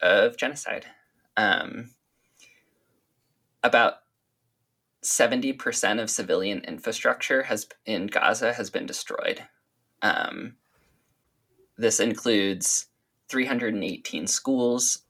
[0.00, 0.86] of genocide.
[1.36, 1.90] Um,
[3.62, 3.94] about
[5.02, 9.44] seventy percent of civilian infrastructure has in Gaza has been destroyed.
[10.02, 10.56] Um,
[11.76, 12.86] this includes
[13.28, 15.00] 318 schools,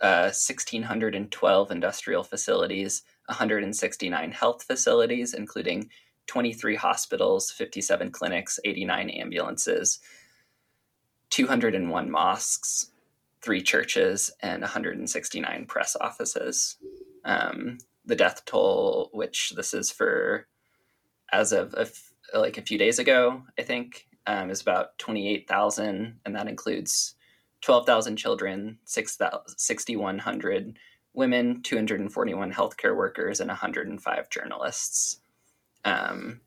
[0.00, 5.90] uh, 1,612 industrial facilities, 169 health facilities, including
[6.26, 10.00] 23 hospitals, 57 clinics, 89 ambulances,
[11.30, 12.90] 201 mosques,
[13.42, 16.76] three churches, and 169 press offices.
[17.24, 20.46] Um, the death toll, which this is for
[21.32, 26.20] as of a f- like a few days ago, I think, um, is about 28,000,
[26.24, 27.14] and that includes
[27.62, 30.78] 12,000 children, 6,100
[31.16, 35.18] women, 241 healthcare workers, and 105 journalists.
[35.84, 36.40] Um,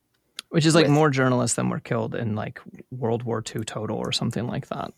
[0.49, 3.97] Which is like with- more journalists than were killed in like World War II total
[3.97, 4.93] or something like that.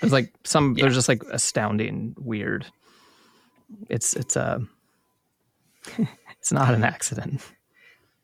[0.00, 0.82] There's like some Yeah.
[0.84, 2.66] there's just like astounding weird.
[3.88, 4.62] It's it's a
[6.40, 7.42] it's not an accident.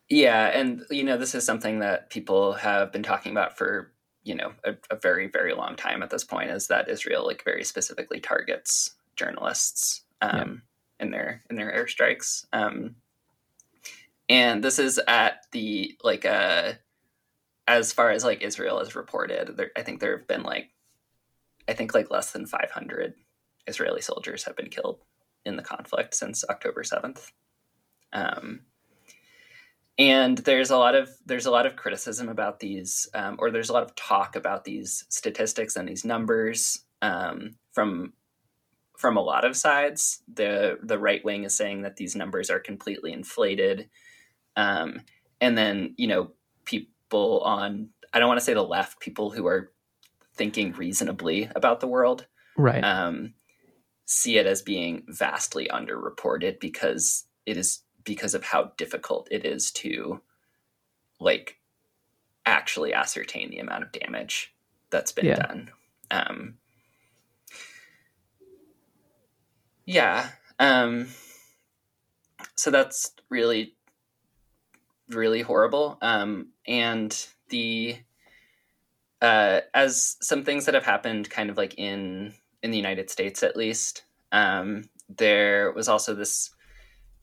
[0.09, 3.91] yeah, and you know, this is something that people have been talking about for
[4.23, 6.51] you know a, a very very long time at this point.
[6.51, 10.63] Is that Israel like very specifically targets journalists um,
[11.01, 12.47] in their in their airstrikes.
[12.53, 12.97] Um,
[14.29, 16.73] and this is at the like uh
[17.67, 20.71] as far as like Israel has reported, there, I think there have been like
[21.69, 23.15] I think like less than 500
[23.67, 24.99] Israeli soldiers have been killed
[25.45, 27.31] in the conflict since October 7th.
[28.13, 28.61] Um,
[29.97, 33.71] and there's a lot of there's a lot of criticism about these, um, or there's
[33.71, 38.13] a lot of talk about these statistics and these numbers um, from
[38.97, 40.23] from a lot of sides.
[40.33, 43.89] the The right wing is saying that these numbers are completely inflated,
[44.57, 45.01] um,
[45.41, 46.33] and then you know
[46.65, 49.73] people on I don't want to say the left, people who are
[50.37, 52.27] thinking reasonably about the world,
[52.57, 52.83] Right.
[52.83, 53.35] um,
[54.05, 59.71] see it as being vastly underreported because it is because of how difficult it is
[59.73, 60.21] to
[61.21, 61.59] like
[62.47, 64.55] actually ascertain the amount of damage
[64.91, 65.37] that's been Yeah.
[65.37, 65.71] done.
[66.11, 66.59] Um,
[69.87, 70.29] yeah.
[70.59, 71.09] Um,
[72.57, 73.75] so that's really,
[75.09, 75.99] really horrible.
[76.01, 77.97] Um, and the
[79.21, 83.43] uh, as some things that have happened kind of like in in the United States
[83.43, 84.05] at least.
[84.33, 86.51] Um, there was also this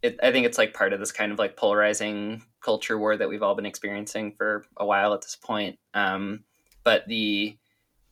[0.02, 3.30] it, I think it's like part of this kind of like polarizing culture war that
[3.30, 5.78] we've all been experiencing for a while at this point.
[5.94, 6.44] Um,
[6.84, 7.58] but the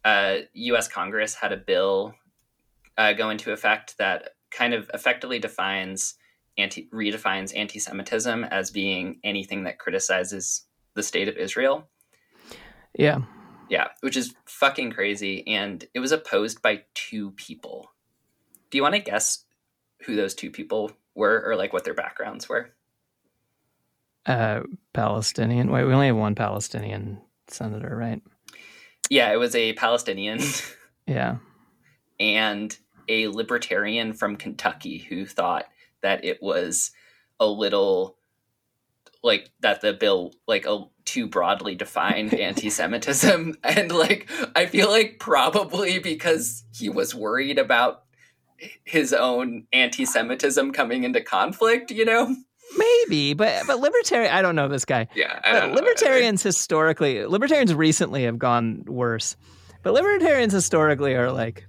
[0.06, 0.88] uh, U.S.
[0.88, 2.14] Congress had a bill
[2.98, 6.16] uh, go into effect that kind of effectively defines
[6.58, 11.88] anti redefines anti-Semitism as being anything that criticizes the state of Israel.
[12.98, 13.20] yeah.
[13.70, 15.46] Yeah, which is fucking crazy.
[15.48, 17.92] And it was opposed by two people.
[18.72, 19.46] Do you want to guess
[20.06, 22.72] who those two people were or like what their backgrounds were?
[24.26, 24.62] Uh
[24.94, 25.70] Palestinian.
[25.72, 28.22] Wait, we only have one Palestinian senator, right?
[29.10, 30.40] Yeah, it was a Palestinian
[31.08, 31.38] Yeah.
[32.20, 32.76] and
[33.10, 35.66] a libertarian from Kentucky who thought
[36.02, 36.92] that it was
[37.40, 38.16] a little
[39.22, 45.18] like that the bill like a too broadly defined anti-Semitism and like I feel like
[45.20, 48.04] probably because he was worried about
[48.84, 52.36] his own anti-Semitism coming into conflict, you know.
[52.78, 54.32] maybe, but but libertarian.
[54.34, 55.08] I don't know this guy.
[55.16, 59.36] Yeah, I don't know libertarians historically, libertarians recently have gone worse,
[59.82, 61.66] but libertarians historically are like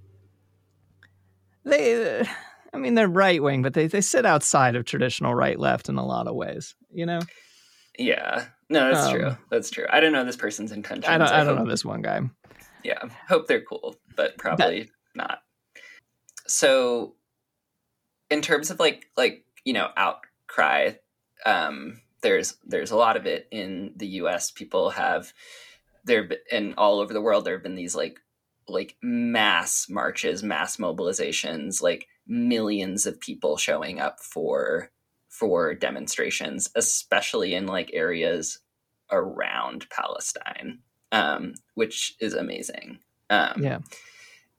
[1.70, 2.26] they.
[2.72, 5.96] I mean, they're right wing, but they they sit outside of traditional right left in
[5.96, 6.74] a lot of ways.
[6.92, 7.20] You know,
[7.98, 9.36] Yeah, no, that's Um, true.
[9.50, 9.86] That's true.
[9.90, 11.08] I don't know this person's intentions.
[11.08, 12.20] I don't I don't hope- know this one guy.
[12.84, 15.40] Yeah, hope they're cool, but probably not.
[16.46, 17.14] So,
[18.30, 20.92] in terms of like like you know outcry,
[21.44, 24.50] um, there's there's a lot of it in the U.S.
[24.50, 25.32] People have
[26.04, 28.18] there and all over the world there have been these like
[28.70, 34.90] like mass marches, mass mobilizations, like millions of people showing up for
[35.28, 38.58] for demonstrations, especially in like areas
[39.10, 40.80] around Palestine,
[41.12, 42.98] um, which is amazing.
[43.30, 43.78] Um, Yeah.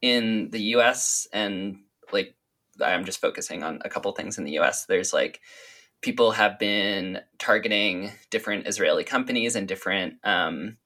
[0.01, 1.28] In the U.S.
[1.32, 1.80] and
[2.12, 2.36] like
[2.82, 4.86] I'm just focusing on a couple things in the U.S.
[4.86, 5.41] There's like
[6.01, 10.78] people have been targeting different Israeli companies and different um,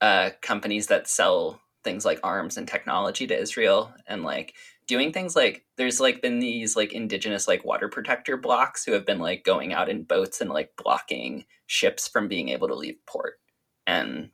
[0.00, 4.54] uh, companies that sell things like arms and technology to Israel and like
[4.86, 9.06] doing things like there's like been these like indigenous like water protector blocks who have
[9.06, 12.98] been like going out in boats and like blocking ships from being able to leave
[13.06, 13.40] port.
[13.86, 14.30] And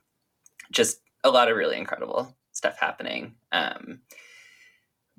[0.71, 3.35] just a lot of really incredible stuff happening.
[3.51, 4.01] Um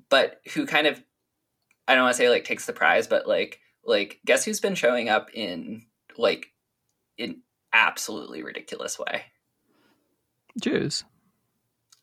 [0.09, 1.01] but who kind of
[1.87, 4.75] i don't want to say like takes the prize but like like guess who's been
[4.75, 5.81] showing up in
[6.17, 6.51] like
[7.17, 7.41] in
[7.75, 9.23] absolutely ridiculous way?
[10.59, 11.03] Jews.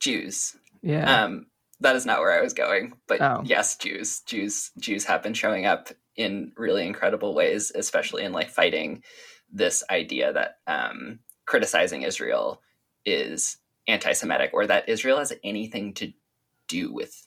[0.02, 1.24] Jews Yeah.
[1.24, 1.46] um
[1.80, 3.42] that is not where i was going but Oh.
[3.44, 8.50] yes jews jews jews have been showing up in really incredible ways especially in like
[8.50, 9.02] fighting
[9.52, 12.60] this idea that um criticizing israel
[13.04, 16.12] is anti-semitic or that israel has anything to
[16.68, 17.26] do with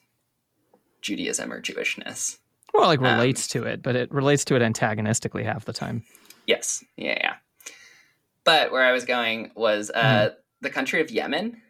[1.00, 2.38] judaism or jewishness
[2.74, 6.02] well, like um, relates to it, but it relates to it antagonistically half the time.
[6.46, 7.34] yes yeah yeah
[8.44, 11.60] but where i was going was uh the country of yemen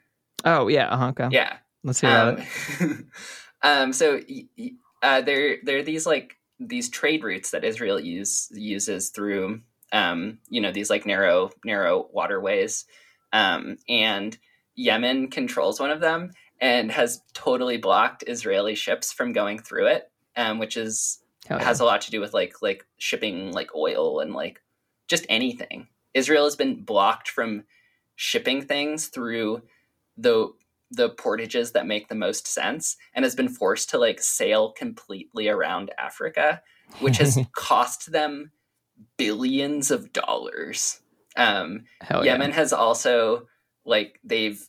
[0.45, 1.29] Oh yeah, uh-huh, okay.
[1.31, 2.47] yeah Let's hear about um,
[2.81, 3.07] it.
[3.63, 4.73] um, so y- y-
[5.03, 9.61] uh, there there are these like these trade routes that Israel use uses through
[9.93, 12.87] um, you know these like narrow narrow waterways,
[13.33, 14.37] um, and
[14.75, 20.11] Yemen controls one of them and has totally blocked Israeli ships from going through it,
[20.37, 21.63] um, which is yeah.
[21.63, 24.61] has a lot to do with like like shipping like oil and like
[25.07, 25.87] just anything.
[26.15, 27.63] Israel has been blocked from
[28.17, 29.63] shipping things through
[30.17, 30.49] the
[30.91, 35.49] the portages that make the most sense and has been forced to like sail completely
[35.49, 36.63] around Africa,
[37.01, 38.53] which has cost them
[39.17, 41.01] billions of dollars.
[41.37, 42.23] Um, yeah.
[42.23, 43.49] Yemen has also
[43.85, 44.61] like they've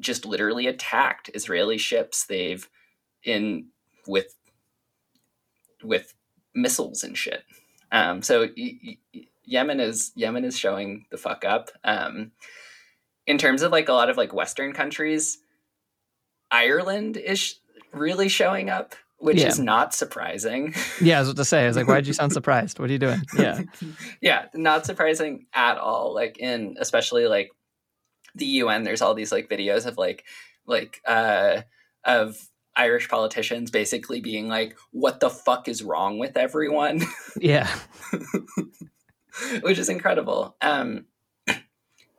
[0.00, 2.26] just literally attacked Israeli ships.
[2.26, 2.68] They've
[3.24, 3.66] in
[4.06, 4.34] with
[5.82, 6.14] with
[6.54, 7.42] missiles and shit.
[7.92, 8.78] Um, so y-
[9.14, 11.70] y- Yemen is Yemen is showing the fuck up.
[11.84, 12.32] Um,
[13.26, 15.38] in terms of like a lot of like Western countries,
[16.50, 17.54] Ireland is sh-
[17.92, 19.48] really showing up, which Yeah.
[19.48, 20.74] is not surprising.
[21.00, 21.64] Yeah, I was about to say.
[21.64, 22.78] I was like, why'd you sound surprised?
[22.78, 23.22] What are you doing?
[23.38, 23.62] Yeah.
[24.20, 26.14] yeah, not surprising at all.
[26.14, 27.50] Like in especially like
[28.34, 30.24] the UN, there's all these like videos of like
[30.66, 31.62] like uh
[32.04, 32.36] of
[32.76, 37.02] Irish politicians basically being like, "What the fuck is wrong with everyone?"
[37.40, 37.68] Yeah.
[39.62, 40.56] which is incredible.
[40.60, 41.06] Um,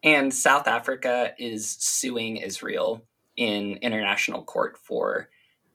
[0.05, 3.03] and South Africa is suing Israel
[3.35, 5.29] in international court for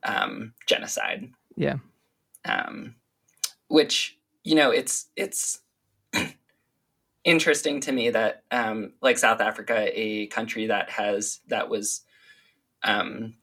[0.04, 1.30] um, genocide.
[1.56, 1.76] Yeah.
[2.46, 2.94] Um,
[3.68, 5.60] which you know, it's it's
[7.24, 12.02] interesting to me that um, like South Africa, a country that has that was
[12.82, 13.34] um,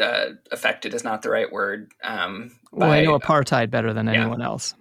[0.00, 1.90] uh, affected is not the right word.
[2.04, 4.20] Um, Well, I know apartheid better than Yeah.
[4.20, 4.74] anyone else.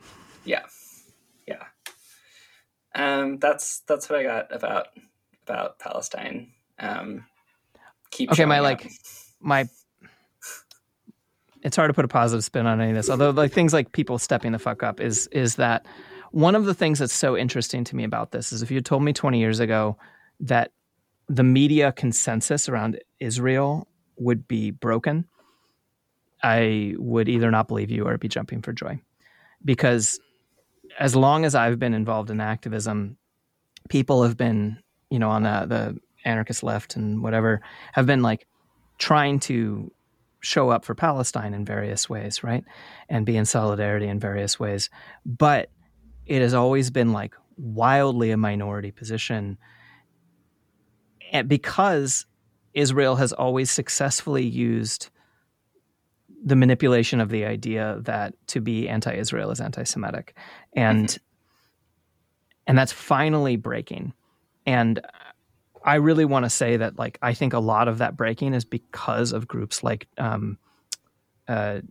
[0.44, 0.62] yeah
[2.96, 4.88] um that's that's what i got about
[5.46, 7.26] about palestine um
[8.16, 8.92] keep Okay, my, showing like.
[9.40, 9.68] My
[11.62, 13.10] it's hard to put a positive spin on any of this.
[13.10, 15.86] Although like things like people stepping the fuck up is is that
[16.32, 19.04] one of the things that's so interesting to me about this is if you told
[19.04, 19.98] me 20 years ago
[20.40, 20.72] that
[21.28, 23.88] the media consensus around Israel
[24.18, 25.26] would be broken,
[26.44, 29.02] I would either not believe you or be jumping for joy.
[29.64, 30.20] Because
[31.00, 33.18] as long as I've been involved in activism,
[33.90, 34.78] people have been,
[35.10, 37.62] you know, on the, the anarchist left and whatever,
[37.94, 38.48] have been like
[38.98, 39.92] trying to
[40.42, 42.64] show up for Palestine in various ways, right?
[43.10, 44.90] And be in solidarity in various ways.
[45.26, 45.70] But
[46.26, 49.58] it has always been like wildly a minority position.
[51.32, 52.26] And because
[52.74, 55.10] Israel has always successfully used
[56.46, 60.38] the manipulation of the idea that to be anti-Israel is anti-Semitic,
[60.74, 61.18] and
[62.68, 64.14] and that's finally breaking.
[64.66, 65.00] And
[65.84, 68.66] I really want to say that, like, I think a lot of that breaking is
[68.66, 70.58] because of groups like, um,
[71.48, 71.82] uh,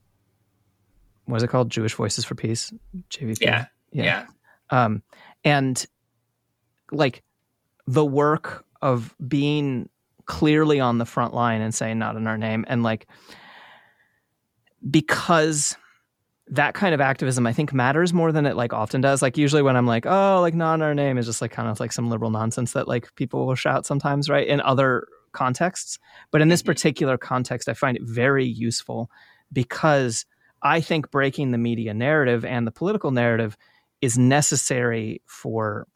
[1.27, 1.71] what is it called?
[1.71, 2.73] Jewish Voices for Peace,
[3.11, 3.39] JVP.
[3.41, 3.67] Yeah.
[3.93, 4.27] Yeah.
[4.71, 5.03] Um,
[5.45, 5.85] and
[6.91, 7.23] like
[7.87, 9.89] the work of being
[10.27, 13.07] clearly on the front line and saying not in our name and like
[14.91, 15.77] because
[16.49, 19.23] that kind of activism I think matters more than it like often does.
[19.23, 21.69] Like usually when I'm like, oh, like not in our name is just like kind
[21.69, 24.47] of like some liberal nonsense that like people will shout sometimes, right?
[24.47, 25.99] In other contexts.
[26.31, 26.67] But in this Mhm.
[26.67, 29.11] particular context, I find it very useful
[29.53, 30.27] because
[30.63, 33.57] I think breaking the media narrative and the political narrative
[34.03, 35.87] is necessary for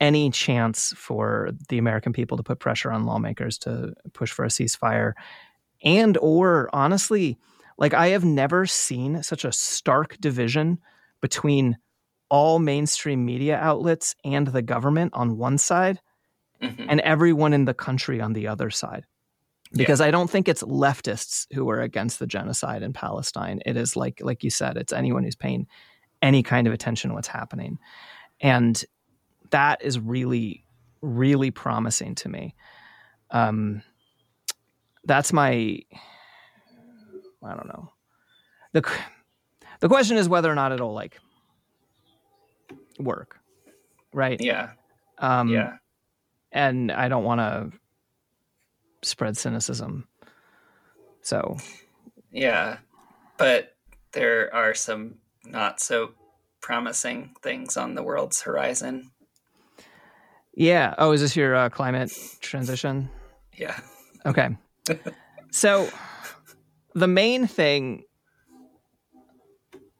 [0.00, 4.48] any chance for the American people to put pressure on lawmakers to push for a
[4.48, 5.12] ceasefire
[5.82, 7.38] and or honestly
[7.78, 10.78] like I have never seen such a stark division
[11.20, 11.76] between
[12.28, 16.00] all mainstream media outlets and the government on one side
[16.60, 16.86] Mhm.
[16.88, 19.04] and everyone in the country on the other side.
[19.72, 23.60] Because I don't think it's leftists who are against the genocide in Palestine.
[23.66, 25.66] It is like like you said, it's anyone who's paying
[26.22, 27.78] any kind of attention to what's happening.
[28.40, 28.82] And
[29.50, 30.64] that is really,
[31.02, 32.54] really promising to me.
[33.30, 33.82] Um,
[35.04, 35.80] that's my,
[37.46, 37.92] I don't know.
[38.72, 38.88] The,
[39.80, 41.18] the question is whether or not it'll like
[42.98, 43.38] work.
[44.12, 44.40] Right.
[44.40, 44.70] Yeah.
[45.18, 45.76] Um, yeah.
[46.52, 47.72] and I don't want to
[49.02, 50.08] spread cynicism.
[51.22, 51.56] So
[52.30, 52.78] Yeah.
[53.36, 53.74] But
[54.12, 56.12] there are some not so
[56.60, 59.10] promising things on the world's horizon.
[60.54, 60.94] yeah.
[60.98, 63.10] Oh, is this your uh, climate transition?
[63.56, 63.78] Yeah.
[64.24, 64.56] Okay.
[65.50, 65.88] so
[66.96, 68.04] the main thing,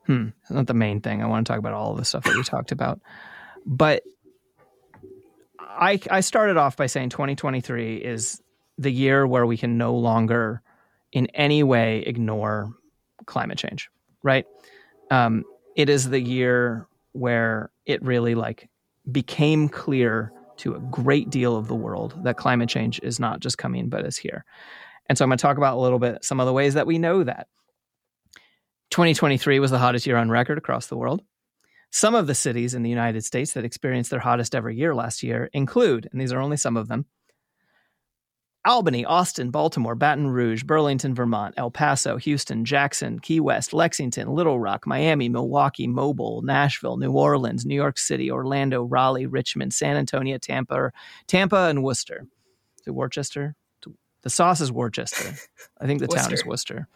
[0.07, 1.22] hmm, not the main thing.
[1.22, 3.01] I want to talk about all the stuff that we talked about,
[3.66, 4.03] but
[5.61, 8.42] I I started off by saying 2023 is
[8.78, 10.62] the year where we can no longer,
[11.12, 12.74] in any way, ignore
[13.26, 13.90] climate change.
[14.22, 14.47] Right.
[15.11, 15.44] Um,
[15.76, 18.70] it is the year where it really like
[19.12, 23.59] became clear to a great deal of the world that climate change is not just
[23.59, 24.47] coming but is here.
[25.09, 26.87] And so I'm going to talk about a little bit some of the ways that
[26.87, 27.49] we know that.
[28.91, 31.23] 2023 was the hottest year on record across the world.
[31.91, 35.23] Some of the cities in the United States that experienced their hottest ever year last
[35.23, 37.07] year include, and these are only some of them
[38.67, 44.59] Albany, Austin, Baltimore, Baton Rouge, Burlington, Vermont, El Paso, Houston, Jackson, Key West, Lexington, Little
[44.59, 50.37] Rock, Miami, Milwaukee, Mobile, Nashville, New Orleans, New York City, Orlando, Raleigh, Richmond, San Antonio,
[50.39, 50.91] Tampa,
[51.29, 52.27] Tampa, and Worcester.
[52.81, 53.55] Is it Worcester?
[54.27, 55.37] The sauce is Worcester.
[55.81, 56.89] I think the town is Worcester.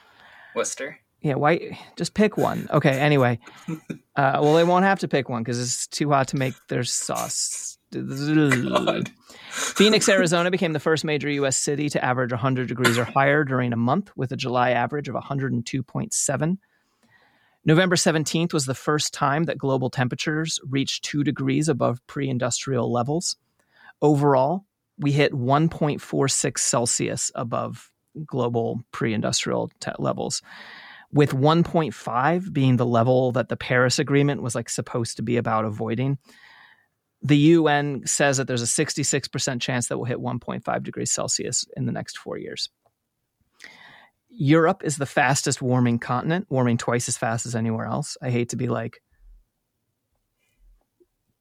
[0.57, 0.99] Worcester.
[1.21, 1.79] Yeah, why?
[1.95, 2.67] Just pick one.
[2.73, 2.99] Okay.
[2.99, 6.55] Anyway, uh, well, they won't have to pick one because it's too hot to make
[6.67, 7.79] their sauce.
[7.93, 9.13] God.
[9.51, 11.57] Phoenix, Arizona became the first major U.S.
[11.57, 15.15] city to average 100 degrees or higher during a month, with a July average of
[15.15, 16.59] 102.7.
[17.65, 22.93] November 17th was the first time that global temperatures reached two degrees above pre industrial
[22.93, 23.37] levels.
[24.03, 24.65] Overall,
[25.01, 27.91] we hit 1.46 Celsius above
[28.27, 30.43] global pre industrial te- levels,
[31.13, 35.65] with 1.5 being the level that the Paris Agreement was like supposed to be about
[35.65, 36.19] avoiding
[37.23, 41.87] the UN says that there's a 66% chance that we'll hit 1.5 degrees Celsius in
[41.87, 42.71] the next four years.
[44.29, 48.17] Europe is the fastest warming continent, warming twice as fast as anywhere else.
[48.23, 49.03] I hate to be like,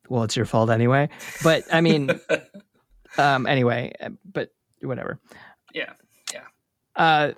[0.10, 1.10] well, it's your fault anyway.
[1.44, 2.10] But I mean,
[3.18, 4.50] um, anyway, uh, but
[4.82, 5.20] whatever.
[5.74, 5.94] Yeah,
[6.34, 6.44] yeah.
[6.96, 7.34] Uh,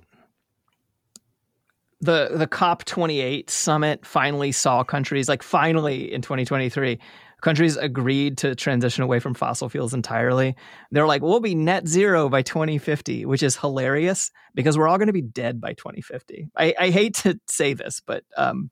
[2.02, 7.00] the the COP 28 summit finally saw countries like finally in 2023
[7.42, 10.56] countries agreed to transition away from fossil fuels entirely.
[10.92, 15.08] They're like, we'll be net zero by 2050, which is hilarious because we're all going
[15.08, 16.50] to be dead by 2050.
[16.56, 18.70] I, I hate to say this, but um,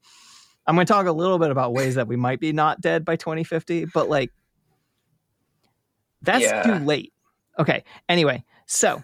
[0.68, 3.04] I'm going to talk a little bit about ways that we might be not dead
[3.04, 4.32] by 2050, but like,
[6.22, 6.64] that's Yeah.
[6.64, 7.14] too late.
[7.58, 7.84] Okay.
[8.08, 9.04] Anyway, so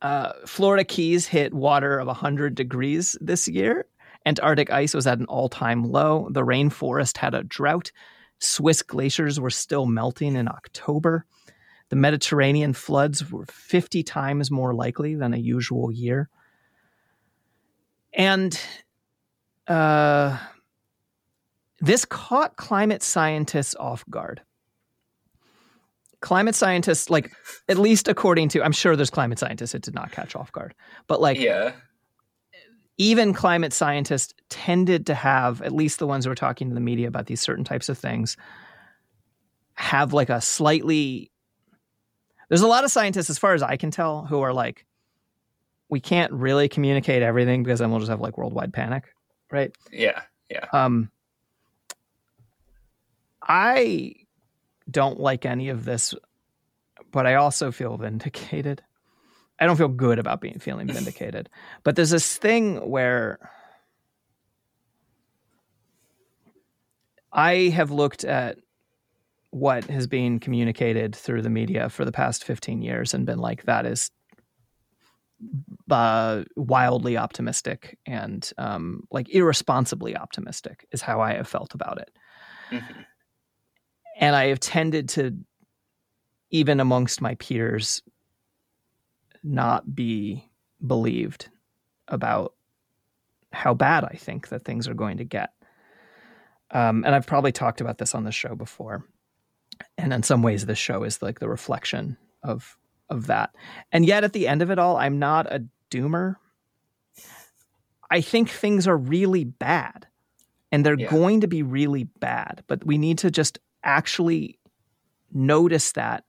[0.00, 3.86] uh, Florida Keys hit water of 100 degrees this year.
[4.24, 6.28] Antarctic ice was at an all time low.
[6.30, 7.90] The rainforest had a drought.
[8.38, 11.24] Swiss glaciers were still melting in October.
[11.90, 16.28] The Mediterranean floods were 50 times more likely than a usual year.
[18.14, 18.58] And
[19.68, 20.38] uh,
[21.80, 24.42] this caught climate scientists off guard.
[26.22, 27.30] Climate scientists, like,
[27.68, 30.74] at least according to, I'm sure there's climate scientists it did not catch off guard,
[31.06, 31.72] but like, yeah.
[32.96, 36.80] even climate scientists tended to have, at least the ones who are talking to the
[36.80, 38.36] media about these certain types of things,
[39.74, 41.30] have like a slightly
[42.48, 44.84] there's a lot of scientists as far as i can tell who are like
[45.88, 49.04] we can't really communicate everything because then we'll just have like worldwide panic
[49.50, 50.22] right Yeah.
[50.50, 50.66] Yeah.
[50.74, 51.10] um
[53.42, 54.14] i
[54.90, 56.14] don't like any of this
[57.10, 58.82] but i also feel vindicated
[59.58, 61.48] i don't feel good about being feeling vindicated
[61.84, 63.38] but there's this thing where
[67.32, 68.58] i have looked at
[69.50, 73.64] what has been communicated through the media for the past 15 years and been like
[73.64, 74.10] that is
[75.90, 82.10] uh, wildly optimistic and um, like irresponsibly optimistic is how I have felt about it.
[82.70, 83.04] Mhm.
[84.22, 85.36] And I have tended to,
[86.50, 88.02] even amongst my peers,
[89.42, 90.48] not be
[90.86, 91.48] believed
[92.06, 92.54] about
[93.52, 95.50] how bad I think that things are going to get.
[96.70, 99.04] Um, and I've probably talked about this on the show before.
[99.98, 102.78] And in some ways, this show is like the reflection of
[103.10, 103.54] of that.
[103.90, 106.36] And yet, at the end of it all, I'm not a doomer.
[108.10, 110.06] I think things are really bad,
[110.70, 111.10] and they're Yeah.
[111.10, 112.62] going to be really bad.
[112.68, 114.58] But we need to just actually
[115.32, 116.24] notice that,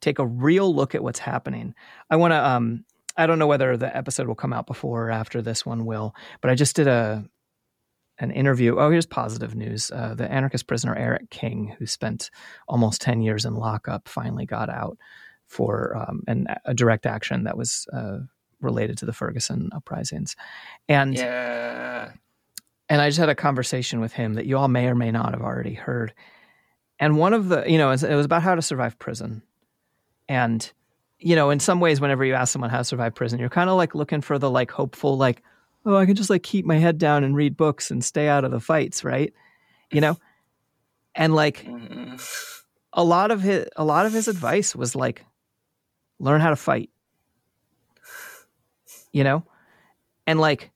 [0.00, 1.74] take a real look at what's happening.
[2.10, 2.44] I want to.
[2.46, 2.84] Um,
[3.16, 6.14] I don't know whether the episode will come out before or after this one will,
[6.40, 7.24] but I just did a
[8.20, 8.76] an interview.
[8.78, 9.90] Oh, here's positive news.
[9.90, 12.30] Uh, the anarchist prisoner Eric King, who spent
[12.66, 14.98] almost 10 years in lockup, finally got out
[15.46, 18.18] for um, an, a direct action that was uh,
[18.60, 20.34] related to the Ferguson uprisings.
[20.88, 22.12] And Yeah.
[22.88, 25.32] and I just had a conversation with him that you all may or may not
[25.32, 26.12] have already heard.
[26.98, 29.42] And one of the, you know, it was, about how to survive prison.
[30.28, 30.70] And,
[31.18, 33.70] you know, in some ways, whenever you ask someone how to survive prison, you're kind
[33.70, 35.42] of like looking for the like hopeful, like,
[35.86, 38.44] oh, I can just like keep my head down and read books and stay out
[38.44, 39.32] of the fights, right?
[39.90, 40.18] You know?
[41.14, 41.66] And like
[42.92, 45.24] a lot of his a lot of his advice was like
[46.18, 46.90] learn how to fight.
[49.12, 49.44] You know?
[50.26, 50.70] And like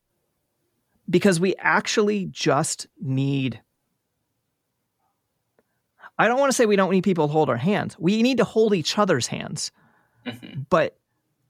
[1.10, 3.60] because we actually just need
[6.22, 7.96] I don't want to say we don't need people to hold our hands.
[7.98, 9.72] We need to hold each other's hands.
[10.24, 10.66] Mhm.
[10.70, 10.96] But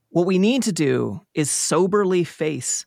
[0.09, 2.87] what we need to do is soberly face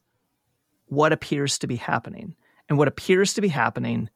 [0.88, 2.36] what appears to be happening.
[2.68, 4.10] And what appears to be happening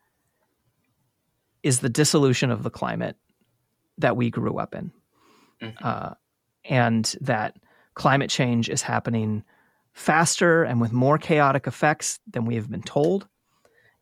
[1.62, 3.18] is the dissolution of the climate
[4.00, 4.92] that we grew up in.
[5.62, 5.76] Mhm.
[5.80, 6.16] Uh,
[6.66, 7.56] and that
[7.94, 9.44] climate change is happening
[9.94, 13.28] faster and with more chaotic effects than we have been told.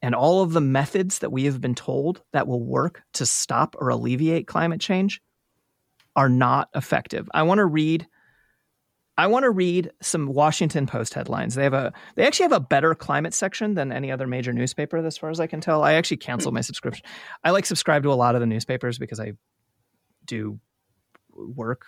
[0.07, 3.75] And all of the methods that we have been told that will work to stop
[3.77, 5.21] or alleviate climate change
[6.15, 7.27] are not effective.
[7.33, 8.07] I want to read
[9.17, 11.55] I want to read some Washington Post headlines.
[11.55, 14.95] They have a they actually have a better climate section than any other major newspaper
[15.05, 15.83] as far as I can tell.
[15.83, 17.05] I actually canceled my subscription.
[17.43, 19.33] I like subscribe to a lot of the newspapers because I
[20.23, 20.57] do
[21.35, 21.85] work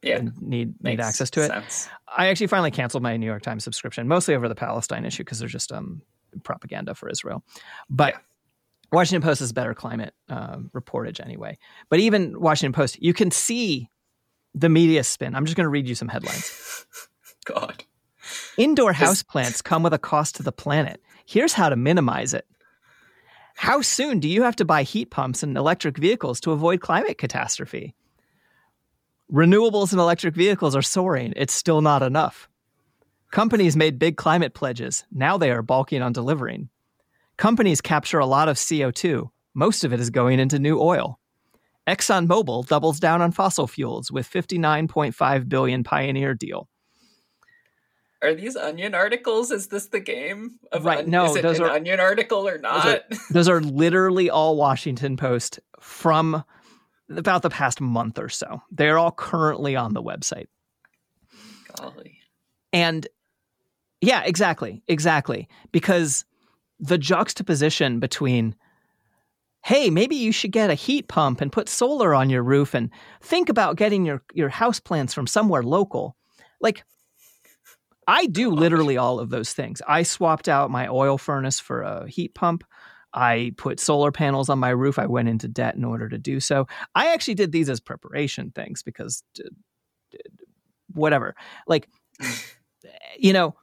[0.00, 0.16] Yeah.
[0.16, 1.48] and need need access to it.
[1.48, 1.90] sense.
[2.08, 5.40] I actually finally canceled my New York Times subscription, mostly over the Palestine issue because
[5.40, 6.00] they're just um,
[6.44, 7.42] propaganda for Israel.
[7.88, 8.20] But Yeah.
[8.92, 11.56] Washington Post is better climate um, reportage anyway.
[11.90, 13.88] But even Washington Post, you can see
[14.52, 15.36] the media spin.
[15.36, 16.86] I'm just going to read you some headlines.
[17.44, 17.84] God.
[18.56, 21.00] Indoor houseplants come with a cost to the planet.
[21.24, 22.46] Here's how to minimize it.
[23.54, 27.18] How soon do you have to buy heat pumps and electric vehicles to avoid climate
[27.18, 27.94] catastrophe?
[29.32, 31.32] Renewables and electric vehicles are soaring.
[31.36, 32.48] It's still not enough.
[33.30, 35.04] Companies made big climate pledges.
[35.12, 36.68] Now they are balking on delivering.
[37.36, 39.30] Companies capture a lot of CO2.
[39.54, 41.18] Most of it is going into new oil.
[41.86, 46.68] ExxonMobil doubles down on fossil fuels with 59.5 billion pioneer deal.
[48.22, 49.50] Are these onion articles?
[49.50, 50.58] Is this the game?
[50.72, 53.02] Of Right, on- no, is it those an are- onion article or are- not?
[53.30, 56.44] Those are literally all Washington Post from
[57.08, 58.60] about the past month or so.
[58.70, 60.46] They're all currently on the website.
[61.78, 62.18] Golly.
[62.72, 63.08] And
[64.00, 64.82] yeah, exactly.
[64.88, 65.48] Exactly.
[65.72, 66.24] Because
[66.78, 68.54] the juxtaposition between,
[69.64, 72.90] hey, maybe you should get a heat pump and put solar on your roof and
[73.20, 76.16] think about getting your, your house plants from somewhere local.
[76.60, 76.84] Like,
[78.06, 79.82] I do literally all of those things.
[79.86, 82.64] I swapped out my oil furnace for a heat pump.
[83.12, 84.98] I put solar panels on my roof.
[84.98, 86.66] I went into debt in order to do so.
[86.94, 89.22] I actually did these as preparation things because,
[90.92, 91.34] whatever.
[91.66, 91.88] Like,
[93.18, 93.54] you know,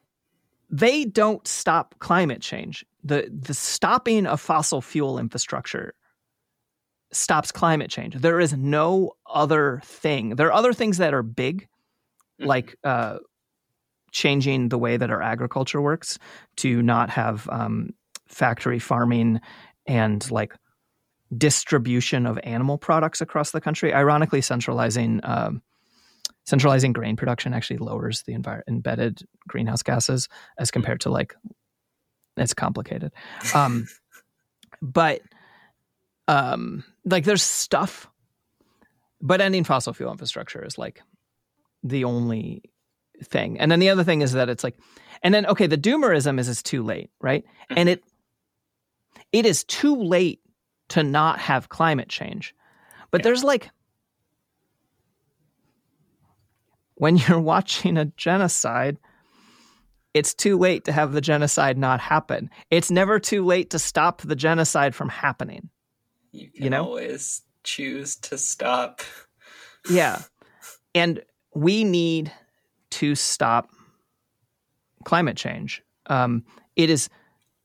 [0.69, 2.85] they don't stop climate change.
[3.03, 5.93] The the stopping of fossil fuel infrastructure
[7.11, 8.15] stops climate change.
[8.15, 10.31] There is no other thing.
[10.35, 11.67] There are other things that are big,
[12.41, 12.45] Mhm.
[12.47, 13.19] like uh,
[14.11, 16.17] changing the way that our agriculture works
[16.57, 17.91] to not have um,
[18.27, 19.39] factory farming
[19.85, 20.53] and like
[21.37, 23.93] distribution of animal products across the country.
[23.93, 25.61] Ironically, centralizing um,
[26.47, 31.35] centralizing grain production actually lowers the envir- embedded greenhouse gases as compared to like
[32.37, 33.11] it's complicated.
[33.53, 33.87] Um,
[34.81, 35.21] but
[36.29, 38.09] um, like there's stuff,
[39.21, 41.01] but ending fossil fuel infrastructure is like
[41.83, 42.63] the only
[43.23, 43.59] thing.
[43.59, 44.75] And then the other thing is that it's like,
[45.23, 47.43] and then okay, the doomerism is it's too late, right?
[47.69, 48.03] And it
[49.33, 50.39] it is too late
[50.89, 52.55] to not have climate change.
[53.11, 53.69] But there's like
[56.97, 58.97] when you're watching a genocide,
[60.13, 62.49] it's too late to have the genocide not happen.
[62.71, 65.69] It's never too late to stop the genocide from happening.
[66.31, 66.83] You can You know?
[66.85, 69.01] always choose to stop.
[69.89, 70.21] Yeah.
[70.95, 71.21] And
[71.53, 72.31] we need
[72.91, 73.69] to stop
[75.03, 75.83] climate change.
[76.07, 76.43] Um,
[76.75, 77.07] it is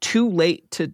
[0.03, 0.93] too late to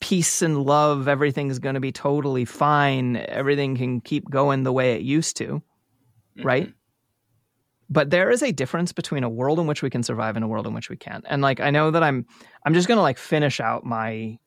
[0.00, 1.08] peace and love.
[1.08, 3.16] Everything's going to be totally fine.
[3.16, 5.60] Everything can keep going the way it used to,
[6.42, 6.72] right?
[7.92, 10.48] But there is a difference between a world in which we can survive and a
[10.48, 11.26] world in which we can't.
[11.28, 12.24] And like I know that I'm
[12.64, 14.38] I'm just going to like finish out my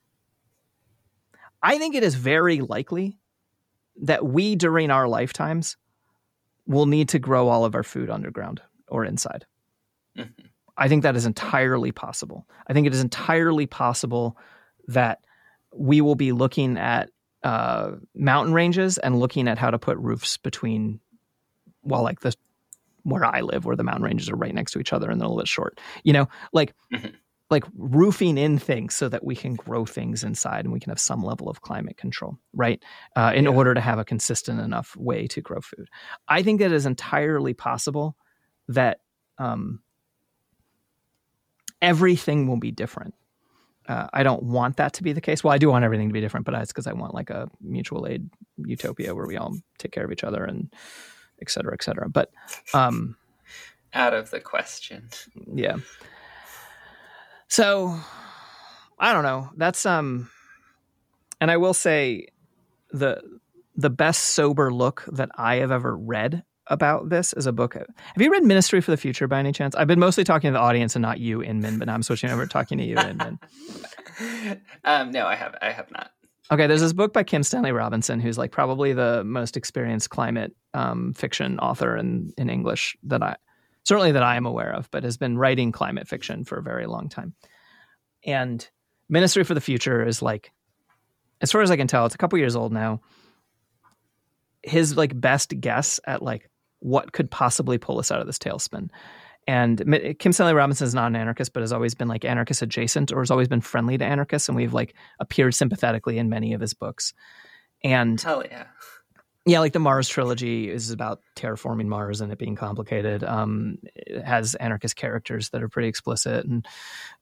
[1.62, 3.20] I think it is very likely
[4.02, 5.78] that we during our lifetimes
[6.66, 9.46] will need to grow all of our food underground or inside.
[10.18, 10.34] Mhm.
[10.78, 12.48] I think that is entirely possible.
[12.68, 14.38] I think it is entirely possible
[14.88, 15.20] that
[15.72, 17.12] we will be looking at
[17.43, 21.00] uh, mountain ranges and looking at how to put roofs between,
[21.84, 22.34] well, like the
[23.06, 25.26] where I live, where the mountain ranges are right next to each other and they're
[25.26, 25.80] a little bit short.
[26.03, 27.16] You know, like Mhm.
[27.51, 30.99] like roofing in things so that we can grow things inside and we can have
[30.99, 32.82] some level of climate control, right?
[33.16, 33.51] Uh, in Yeah.
[33.51, 35.88] order to have a consistent enough way to grow food.
[36.28, 38.18] I think it is entirely possible
[38.68, 39.01] that
[39.38, 39.82] um,
[41.82, 43.14] everything will be different.
[43.88, 45.43] Uh, I don't want that to be the case.
[45.43, 47.47] Well, I do want everything to be different, but it's because I want like a
[47.62, 48.28] mutual aid
[48.58, 50.74] utopia where we all take care of each other and
[51.42, 52.10] et cetera, et cetera.
[52.10, 52.32] But
[52.74, 53.16] um,
[53.94, 55.10] Out of the question.
[55.54, 55.78] yeah.
[57.48, 57.98] So
[59.00, 59.50] I don't know.
[59.56, 60.30] That's um
[61.42, 62.28] and I will say
[62.92, 63.22] the
[63.76, 67.76] the best sober look that I have ever read about this is a book.
[67.76, 67.86] Have
[68.22, 69.76] you read Ministry for the Future by any chance?
[69.76, 72.32] I've been mostly talking to the audience and not you, Inmn, but now I'm switching
[72.32, 73.38] over to talking to you, Inmn.
[74.84, 76.12] um, no, I have I have not.
[76.52, 80.56] Okay, there's this book by Kim Stanley Robinson, who's like probably the most experienced climate
[80.74, 83.38] um, fiction author in in English that I
[83.84, 86.86] certainly that I am aware of, but has been writing climate fiction for a very
[86.86, 87.34] long time.
[88.26, 88.68] And
[89.10, 90.52] Ministry for the Future is like,
[91.41, 93.02] as far as I can tell, it's a couple years old now.
[94.64, 98.89] His like best guess at like what could possibly pull us out of this tailspin.
[99.48, 103.12] And Kim Stanley Robinson is not an anarchist, but has always been like anarchist adjacent
[103.12, 104.50] or has always been friendly to anarchists.
[104.50, 107.14] And we've like appeared sympathetically in many of his books.
[107.84, 108.66] And Hell yeah.
[109.46, 113.24] yeah, like the Mars trilogy is about terraforming Mars and it being complicated.
[113.24, 116.66] Um, it has anarchist characters that are pretty explicit, and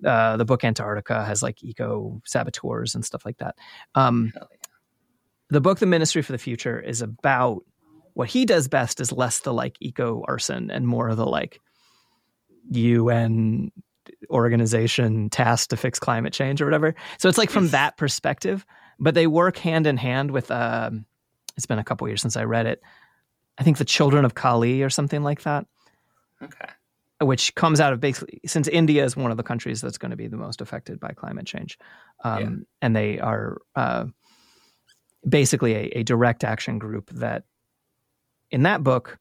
[0.06, 3.56] uh, the book Antarctica has like eco saboteurs and stuff like that.
[3.96, 4.44] Um, yeah.
[5.50, 7.64] the book The Ministry for the Future is about
[8.14, 11.60] what he does best is less the like eco arson and more of the like
[12.72, 13.72] UN
[14.30, 16.96] organization tasked to fix climate change or whatever.
[17.18, 18.66] So it's like from that perspective,
[19.00, 20.52] but they work hand in hand with.
[20.52, 21.06] Um,
[21.56, 22.82] it's been a couple years since I read it.
[23.60, 25.68] I think the Children of Kali or something like that,
[26.42, 26.66] Okay.
[27.22, 30.18] which comes out of basically since India is one of the countries that's going to
[30.18, 31.78] be the most affected by climate change,
[32.24, 32.50] um, Yeah.
[32.82, 34.06] and they are uh,
[35.28, 37.44] basically a, a direct action group that,
[38.50, 39.20] in that book,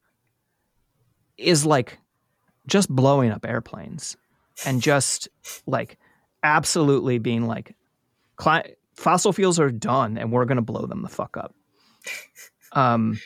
[1.36, 1.98] is like
[2.66, 4.16] just blowing up airplanes
[4.64, 5.28] and just
[5.66, 5.98] like
[6.42, 7.74] absolutely being like,
[8.36, 11.54] cli- fossil fuels are done and we're going to blow them the fuck up.
[12.72, 13.20] Um,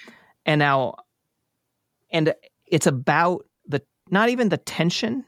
[0.45, 0.97] and now,
[2.11, 2.35] and
[2.67, 5.25] it's about the not even the tension,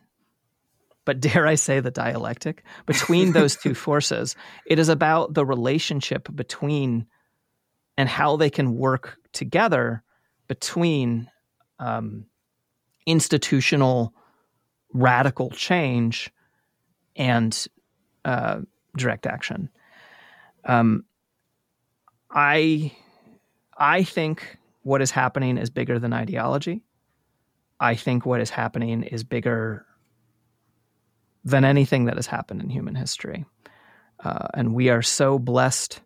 [1.05, 4.37] but dare I say the dialectic between those two forces.
[4.67, 7.07] It is about the relationship between
[7.97, 10.05] and how they can work together
[10.47, 11.29] between
[11.81, 12.27] um,
[13.09, 14.15] institutional
[14.93, 16.31] radical change
[17.17, 17.67] and
[18.25, 18.61] uh,
[18.97, 19.71] direct action.
[20.65, 21.05] Um,
[22.31, 22.93] I
[23.77, 26.83] I think what is happening is bigger than ideology.
[27.81, 29.87] I think what is happening is bigger
[31.45, 33.47] than anything that has happened in human history.
[34.23, 36.01] Uh, and we are so blessed.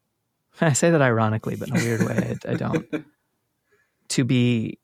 [0.60, 2.86] I say that ironically, but in a weird way, I, I don't.
[4.10, 4.78] To be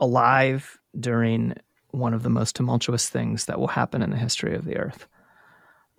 [0.00, 1.54] alive during
[1.92, 5.06] one of the most tumultuous things that will happen in the history of the earth.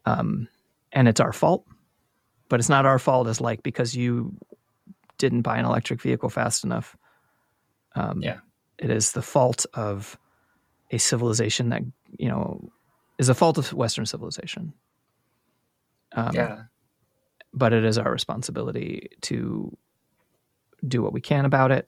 [0.06, 0.48] Um,
[0.92, 1.66] and it's our fault.
[2.50, 4.36] but it's not our fault as like because you
[5.18, 6.98] didn't buy an electric vehicle fast enough.
[7.96, 8.40] Um, Yeah.
[8.78, 10.18] it is the fault of
[10.92, 11.82] a civilization that
[12.18, 12.70] you know
[13.18, 14.74] is a fault of Western civilization.
[16.14, 16.64] Um, yeah.
[17.54, 19.78] but it is our responsibility to
[20.86, 21.88] do what we can about it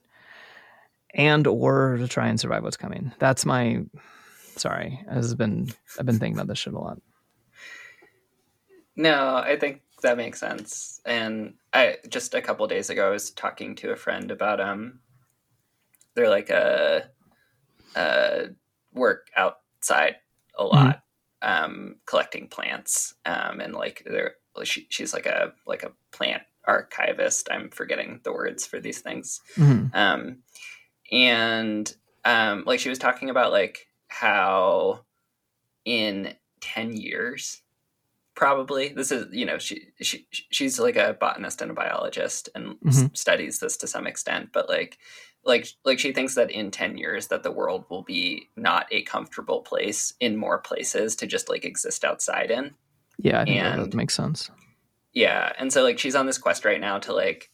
[1.14, 3.80] and or to try and survive what's coming that's my
[4.56, 6.98] sorry has been i've been thinking about this shit a lot
[8.96, 11.00] No, I think that makes sense.
[11.04, 15.00] And I just a couple days ago I was talking to a friend about um
[16.14, 17.10] they're like a
[17.96, 18.42] uh
[18.92, 20.16] work outside
[20.56, 21.02] a lot
[21.42, 27.48] um collecting plants um and like they're she, she's like a like a plant archivist.
[27.50, 29.40] I'm forgetting the words for these things.
[29.56, 29.94] Mhm.
[29.94, 30.38] um,
[31.14, 31.94] and
[32.24, 35.00] um, like she was talking about like how
[35.84, 37.62] in 10 years
[38.34, 42.76] probably this is you know she, she she's like a botanist and a biologist and
[42.86, 43.16] s- Mhm.
[43.16, 44.98] studies this to some extent but like
[45.44, 49.02] like like she thinks that in 10 years that the world will be not a
[49.02, 52.74] comfortable place in more places to just like exist outside in
[53.18, 54.50] yeah i think that, And- that makes sense
[55.16, 57.48] yeah, and so like she's on this quest right now to like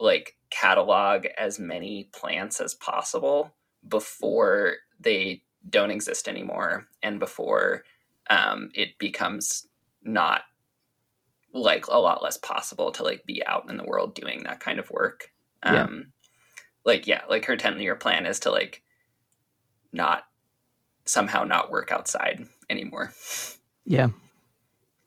[0.00, 3.54] like catalog as many plants as possible
[3.88, 7.84] before they don't exist anymore and before
[8.30, 9.66] um, it becomes
[10.02, 10.42] not
[11.52, 14.78] like a lot less possible to like be out in the world doing that kind
[14.78, 15.32] of work.
[15.64, 15.84] Yeah.
[15.84, 16.12] Um,
[16.84, 18.82] like yeah, like her 10 year plan is to like
[19.92, 20.24] not
[21.04, 23.12] somehow not work outside anymore
[23.84, 24.08] yeah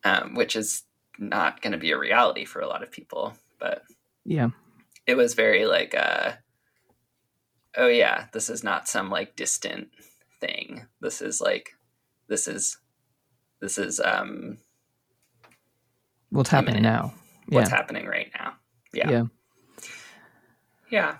[0.03, 0.83] um, which is
[1.17, 3.33] not going to be a reality for a lot of people.
[3.59, 3.83] But
[4.25, 4.49] yeah
[5.09, 6.33] it was very like, uh,
[7.75, 9.89] oh yeah, this is not some like distant
[10.39, 10.85] thing.
[11.01, 11.71] This is like,
[12.27, 12.77] this is,
[13.61, 14.57] this is um,
[16.29, 17.05] what's happening Imminent.
[17.05, 17.13] now
[17.47, 18.53] what's happening right now.
[18.93, 19.23] Yeah, yeah
[20.89, 21.17] yeah.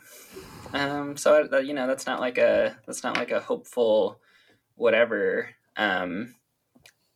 [0.73, 4.19] Um, so you know, that's not like a that's not like a hopeful
[4.75, 5.49] whatever.
[5.75, 6.35] Um,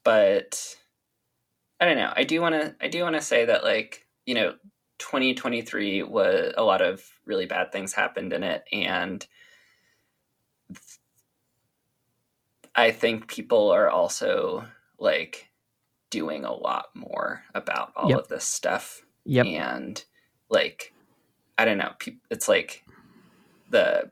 [0.04, 0.76] but
[1.80, 2.14] I don't know.
[2.16, 4.56] I do want to I do want to say that like you know
[5.04, 9.28] 2023 was a lot of really bad things happened in it and
[12.76, 14.66] I think people are also
[14.98, 15.50] like
[16.10, 18.20] doing a lot more about all Yep.
[18.20, 20.04] of this stuff yep and
[20.50, 20.94] like
[21.58, 21.92] i don't know
[22.30, 22.84] it's like
[23.72, 24.10] the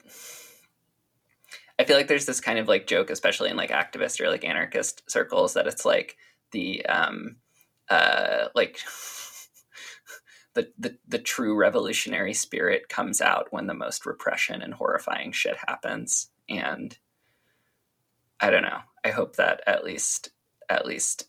[1.80, 4.44] i feel like there's this kind of like joke especially in like activist or like
[4.44, 6.18] anarchist circles that it's like
[6.52, 7.36] the um
[7.90, 8.80] uh like
[10.54, 15.56] the, the the true revolutionary spirit comes out when the most repression and horrifying shit
[15.68, 16.98] happens and
[18.40, 20.30] i don't know i hope that at least
[20.70, 21.28] at least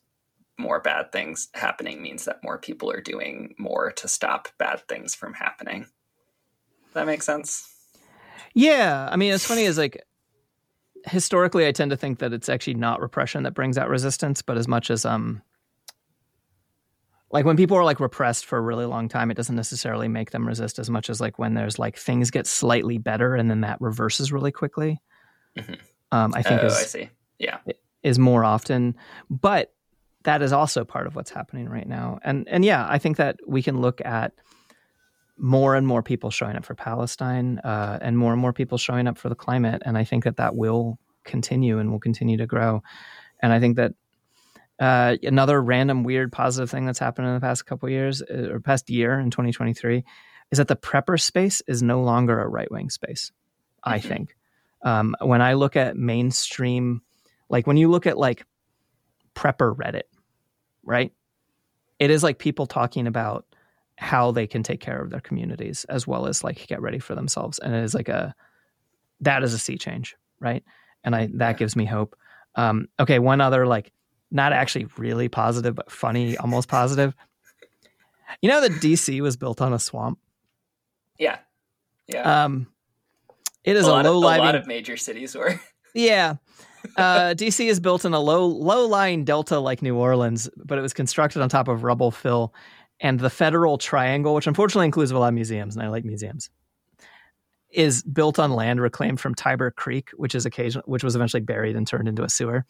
[0.58, 5.14] more bad things happening means that more people are doing more to stop bad things
[5.14, 5.80] from happening.
[5.82, 7.68] Does That make sense.
[8.54, 10.02] Yeah, I mean, it's funny is like
[11.06, 14.56] historically, I tend to think that it's actually not repression that brings out resistance, but
[14.56, 15.42] as much as um,
[17.32, 20.30] like when people are like repressed for a really long time, it doesn't necessarily make
[20.30, 23.62] them resist as much as like when there's like things get slightly better and then
[23.62, 25.00] that reverses really quickly.
[25.56, 25.78] Mhm.
[26.12, 27.10] Um, I think oh, is I see.
[27.38, 27.58] Yeah.
[28.02, 28.94] is more often,
[29.30, 29.72] but
[30.24, 32.18] that is also part of what's happening right now.
[32.22, 34.32] And and yeah, I think that we can look at
[35.38, 39.08] more and more people showing up for Palestine, uh, and more and more people showing
[39.08, 42.46] up for the climate, and I think that that will continue and will continue to
[42.46, 42.82] grow.
[43.40, 43.92] And I think that
[44.80, 48.60] uh, another random weird positive thing that's happened in the past couple years uh, or
[48.60, 50.04] past year in 2023
[50.50, 53.32] is that the prepper space is no longer a right wing space.
[53.84, 54.02] I Mhm.
[54.02, 54.36] think
[54.84, 57.02] um, when I look at mainstream,
[57.48, 58.44] like when you look at like
[59.34, 60.02] prepper Reddit,
[60.82, 61.12] right?
[61.98, 63.46] It is like people talking about
[63.96, 67.14] how they can take care of their communities as well as like get ready for
[67.14, 67.58] themselves.
[67.60, 68.34] And it is like a
[69.20, 70.64] that is a sea change, right?
[71.04, 72.16] And I that gives me hope.
[72.56, 73.92] Um, okay, one other like
[74.32, 77.14] not actually really positive, but funny, almost positive.
[78.40, 80.18] You know that DC was built on a swamp.
[81.18, 81.38] Yeah.
[82.08, 82.44] Yeah.
[82.44, 82.66] Um,
[83.64, 85.60] it is a, a, low of, a lot of major cities were.
[85.94, 86.36] Yeah.
[86.96, 90.80] Uh, DC is built in a low low lying delta like New Orleans, but it
[90.80, 92.54] was constructed on top of rubble fill.
[92.98, 96.48] And the Federal Triangle, which unfortunately includes a lot of museums, and I like museums,
[97.70, 101.76] is built on land reclaimed from Tiber Creek, which is occasion which was eventually buried
[101.76, 102.64] and turned into a sewer.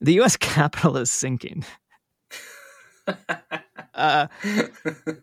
[0.00, 0.36] The U.S.
[0.40, 1.64] capital is sinking.
[3.94, 4.26] uh,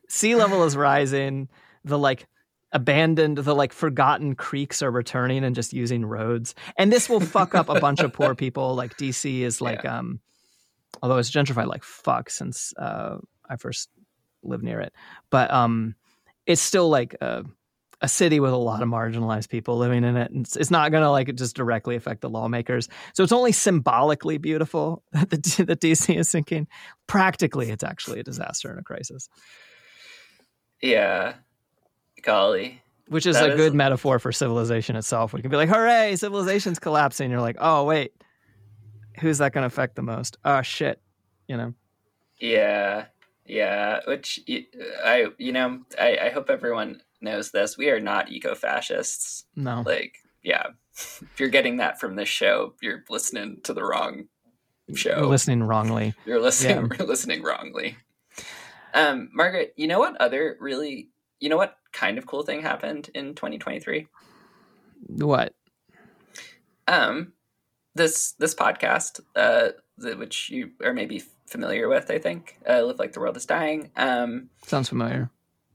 [0.09, 1.49] sea level is rising.
[1.83, 2.27] The like
[2.71, 6.55] abandoned, the like forgotten creeks are returning and just using roads.
[6.77, 8.75] And this will fuck up a bunch of poor people.
[8.75, 10.19] Like DC is like, um,
[11.01, 13.17] although it's gentrified like fuck since uh,
[13.47, 13.89] I first
[14.41, 14.93] lived near it,
[15.29, 15.95] but um,
[16.45, 17.43] it's still like a,
[18.03, 20.29] a city with a lot of marginalized people living in it.
[20.29, 22.87] And it's, it's not going to like just directly affect the lawmakers.
[23.15, 26.67] So it's only symbolically beautiful that the that DC is sinking.
[27.07, 29.29] Practically, it's actually a disaster and a crisis,
[30.81, 31.33] Yeah.
[32.21, 32.81] Golly.
[33.07, 35.33] which is That a is- good metaphor for civilization itself.
[35.33, 38.13] We can be like, "Hooray, civilization's collapsing." You're like, "Oh wait,
[39.19, 41.01] who's that going to affect the most?" Oh shit,
[41.47, 41.73] you know.
[42.39, 43.05] Yeah.
[43.45, 43.99] Yeah.
[44.07, 44.39] Which
[45.05, 47.77] I, you know, I, I hope everyone knows this.
[47.77, 49.45] We are not eco fascists.
[49.55, 50.67] No, Like, yeah.
[50.95, 54.25] If you're getting that from this show, you're listening to the wrong
[54.93, 55.17] show.
[55.17, 56.13] you're listening wrongly.
[56.25, 57.97] You're listening you're listening wrongly.
[58.93, 61.09] Um, Margaret, you know what other really
[61.39, 64.05] you know what kind of cool thing happened in 2023?
[65.07, 65.53] What?
[66.87, 67.33] Um
[67.95, 72.57] this this podcast, uh which you are maybe familiar with, I think.
[72.69, 73.91] Uh Live Like the World is Dying.
[73.95, 75.29] Um Sounds familiar.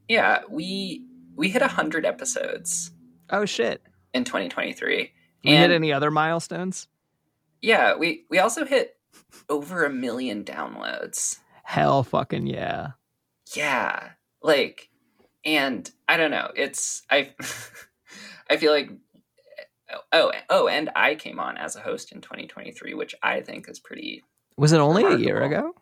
[0.07, 1.05] yeah, we
[1.39, 2.91] we hit 100 episodes
[3.29, 3.81] Oh shit.
[4.13, 5.11] in 2023.
[5.43, 6.87] We hit any other milestones?
[7.61, 8.97] yeah, we we also hit
[9.49, 11.39] over a million downloads.
[11.63, 12.89] Hell fucking yeah.
[13.55, 14.09] yeah
[14.41, 14.89] like
[15.45, 17.33] and i don't know it's i
[18.49, 18.89] i feel like
[20.11, 23.79] oh oh and i came on as a host in 2023 which i think is
[23.79, 24.23] pretty
[24.57, 25.73] Was it only a year ago?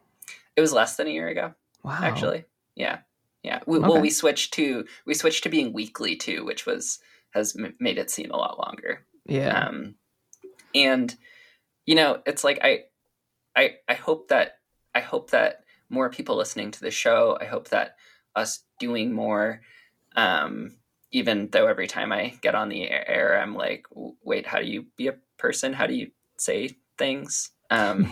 [0.56, 1.54] it was less than a year ago
[1.84, 2.00] Wow.
[2.02, 2.46] actually
[2.76, 3.00] yeah
[3.44, 7.00] yeah we, well we switched to we switched to being weekly too which was
[7.32, 9.06] has m- made it seem a lot longer.
[9.26, 9.68] Yeah.
[9.68, 9.96] um
[10.74, 11.16] and
[11.86, 12.84] you know it's like i
[13.56, 14.60] i i hope that
[14.96, 17.96] i hope that more people listening to the show i hope that
[18.36, 19.62] us doing more
[20.16, 20.78] um
[21.12, 23.86] even though every time i get on the air i'm like
[24.24, 25.74] wait how do you be a person?
[25.74, 27.52] How do you say things?
[27.70, 28.06] Um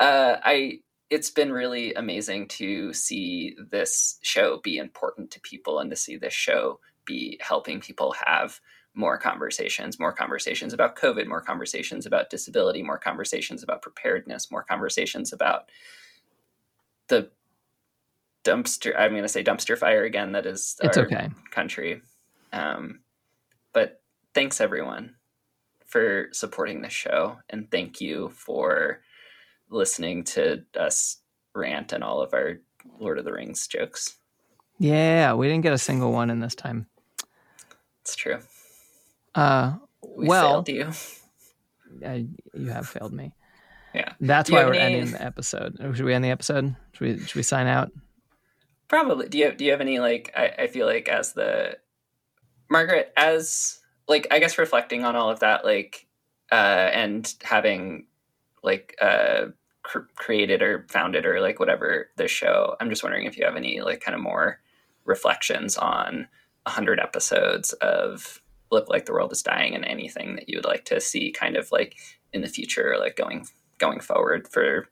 [0.00, 0.80] uh, I
[1.10, 6.16] it's been really amazing to see this show be important to people and to see
[6.16, 8.60] this show be helping people have
[8.94, 14.64] more conversations, more conversations about COVID, more conversations about disability, more conversations about preparedness, more
[14.64, 15.70] conversations about
[17.08, 17.30] the
[18.42, 18.98] dumpster.
[18.98, 20.32] I'm going to say dumpster fire again.
[20.32, 21.28] That is it's our okay.
[21.50, 22.00] country.
[22.52, 23.00] Um,
[23.72, 24.00] but
[24.34, 25.16] thanks everyone
[25.84, 29.02] for supporting the show, and thank you for
[29.70, 31.18] listening to us
[31.54, 32.58] rant and all of our
[32.98, 34.16] Lord of the Rings jokes.
[34.78, 36.86] Yeah, we didn't get a single one in this time.
[38.02, 38.38] It's true.
[39.34, 40.92] Uh We well, failed you.
[42.06, 43.32] I, you have failed me.
[43.94, 44.12] Yeah.
[44.20, 45.78] That's why we're any- ending the episode.
[45.94, 46.76] Should we end the episode?
[46.92, 47.90] Should we should we sign out?
[48.88, 49.28] Probably.
[49.28, 50.32] Do you do you have any like?
[50.36, 51.78] I, I feel like as the
[52.70, 56.06] Margaret as like I guess reflecting on all of that like
[56.52, 56.54] uh
[56.92, 58.06] and having
[58.66, 59.46] like uh
[59.82, 62.76] cr- created or founded or like whatever this show.
[62.80, 64.60] I'm just wondering if you have any like kind of more
[65.06, 66.28] reflections on
[66.66, 68.42] hundred episodes of
[68.72, 71.56] Look Like the World is Dying and anything that you would like to see kind
[71.56, 71.96] of like
[72.32, 73.46] in the future, like going
[73.78, 74.88] going forward for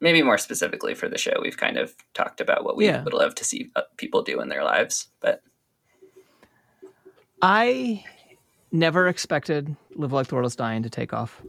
[0.00, 1.34] maybe more specifically for the show.
[1.42, 3.04] We've kind of talked about what we Yeah.
[3.04, 5.42] would love to see uh, people do in their lives, but
[7.42, 8.04] I
[8.72, 11.42] never expected Live Like the World is Dying to take off.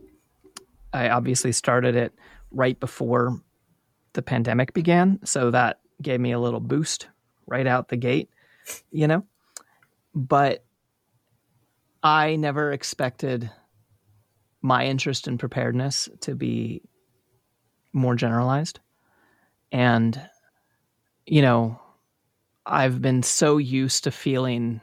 [0.94, 2.14] I obviously started it
[2.52, 3.42] right before
[4.14, 7.08] the pandemic began, so that gave me a little boost
[7.48, 8.30] right out the gate,
[8.92, 9.24] you know?
[10.14, 10.66] But
[12.04, 13.50] I never expected
[14.62, 16.82] my interest in preparedness to be
[17.94, 18.80] more generalized.
[19.72, 20.22] And,
[21.26, 21.80] you know,
[22.66, 24.82] I've been so used to feeling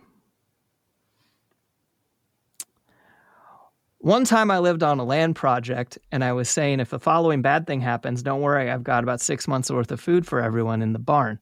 [4.00, 7.42] One time I lived on a land project and I was saying, if the following
[7.42, 10.82] bad thing happens, don't worry, I've got about six months worth of food for everyone
[10.82, 11.40] in the barn.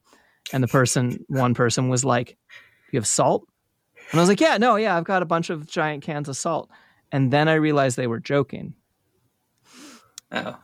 [0.51, 2.35] And the person, one person was like,
[2.91, 3.47] You have salt?
[4.11, 6.37] And I was like, Yeah, no, yeah, I've got a bunch of giant cans of
[6.37, 6.69] salt.
[7.11, 8.73] And then I realized they were joking.
[10.31, 10.57] oh,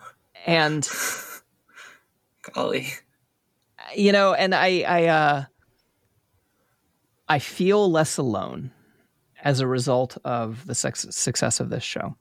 [0.45, 0.89] And,
[2.53, 2.87] golly.
[3.95, 5.43] you know, and I, I, uh,
[7.29, 8.71] I feel less alone
[9.43, 12.15] as a result of the success of this show.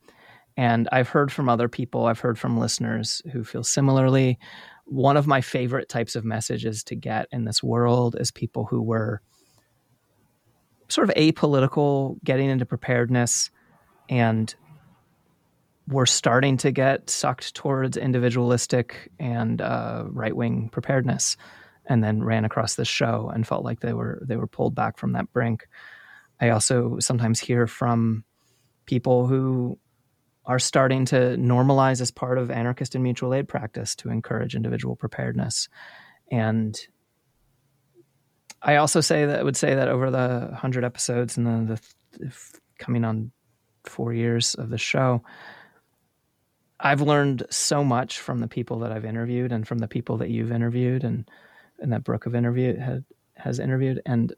[0.57, 4.39] And I've heard from other people, I've heard from listeners who feel similarly.
[4.85, 8.83] One of my favorite types of messages to get in this world is people who
[8.83, 9.23] were
[10.89, 13.51] sort of apolitical, getting into preparedness,
[14.11, 14.55] and
[15.89, 21.37] were starting to get sucked towards individualistic and uh, right wing preparedness,
[21.87, 24.99] and then ran across this show and felt like they were they were pulled back
[24.99, 25.67] from that brink.
[26.41, 28.25] I also sometimes hear from
[28.87, 29.79] people who
[30.45, 34.97] are starting to normalize as part of anarchist and mutual aid practice to encourage individual
[34.97, 35.69] preparedness.
[36.31, 36.79] And
[38.61, 41.81] I also say that would say that over the 100 episodes and the,
[42.19, 42.33] the
[42.79, 43.31] coming on
[43.85, 45.23] four years of the show,
[46.81, 50.31] I've learned so much from the people that I've interviewed and from the people that
[50.31, 51.29] you've interviewed and
[51.79, 53.05] and that Brooke have interviewed had,
[53.35, 54.33] has interviewed and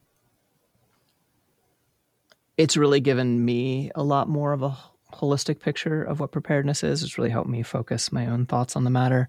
[2.57, 4.77] it's really given me a lot more of a
[5.13, 7.03] holistic picture of what preparedness is.
[7.03, 9.29] It's really helped me focus my own thoughts on the matter.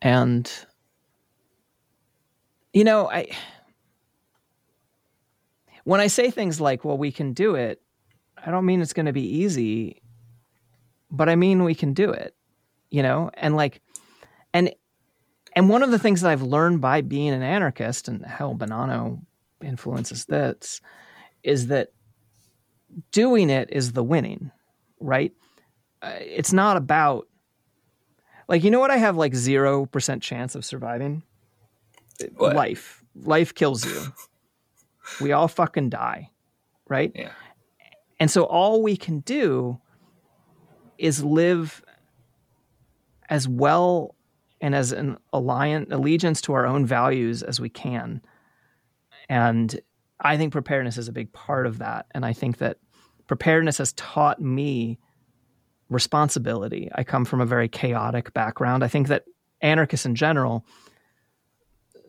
[0.00, 0.50] And
[2.72, 3.28] you know, I
[5.84, 7.80] when I say things like, well, we can do it,
[8.36, 10.02] I don't mean it's going to be easy,
[11.10, 12.34] but I mean we can do it,
[12.90, 13.30] you know?
[13.34, 13.80] And like
[14.52, 14.72] and
[15.54, 19.22] and one of the things that I've learned by being an anarchist and how Bonanno
[19.62, 20.80] influences this
[21.42, 21.92] is that
[23.12, 24.50] doing it is the winning,
[25.00, 25.32] right?
[26.02, 27.26] Uh, it's not about
[28.48, 31.22] like you know what I have like 0% chance of surviving?
[32.36, 32.56] What?
[32.56, 33.04] Life.
[33.14, 34.12] Life kills you.
[35.20, 36.30] we all fucking die,
[36.88, 37.12] right?
[37.14, 37.30] Yeah.
[38.20, 39.80] And so all we can do
[40.98, 41.82] is live
[43.28, 44.16] as well
[44.60, 48.20] and as an alliance allegiance to our own values as we can.
[49.28, 49.78] And
[50.20, 52.06] I think preparedness is a big part of that.
[52.12, 52.78] And I think that
[53.26, 54.98] preparedness has taught me
[55.88, 56.90] responsibility.
[56.94, 58.84] I come from a very chaotic background.
[58.84, 59.24] I think that
[59.60, 60.66] anarchists in general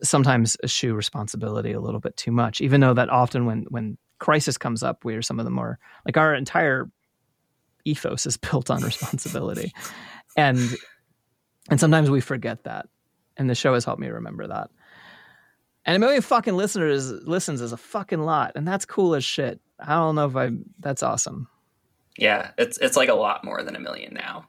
[0.02, 4.58] sometimes eschew responsibility a little bit too much, even though that often when when crisis
[4.58, 6.90] comes up, we are some of the more like our entire
[7.84, 9.72] ethos is built on responsibility.
[10.36, 10.58] and
[11.70, 12.86] and sometimes we forget that.
[13.36, 14.70] And the show has helped me remember that.
[15.86, 19.60] And a million fucking listeners listens is a fucking lot, and that's cool as shit.
[19.78, 20.50] I don't know if I.
[20.78, 21.48] That's awesome.
[22.18, 24.46] Yeah, it's it's like a lot more than a million now.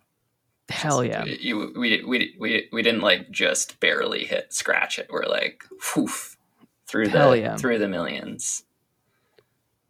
[0.70, 1.24] Hell yeah!
[1.24, 5.08] You we we we we didn't like just barely hit scratch it.
[5.10, 5.64] We're like,
[5.96, 6.38] whoof,
[6.86, 7.56] through the yeah.
[7.56, 8.64] through the millions.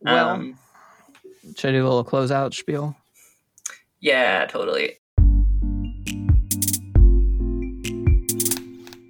[0.01, 0.59] Well, Um,
[1.55, 2.95] should I do a little closeout spiel?
[3.99, 4.97] yeah, totally.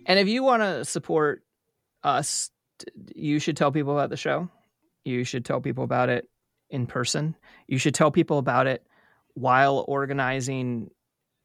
[0.05, 1.43] And if you want to support
[2.03, 2.49] us,
[3.15, 4.49] you should tell people about the show.
[5.03, 6.27] You should tell people about it
[6.69, 7.35] in person.
[7.67, 8.85] You should tell people about it
[9.33, 10.89] while organizing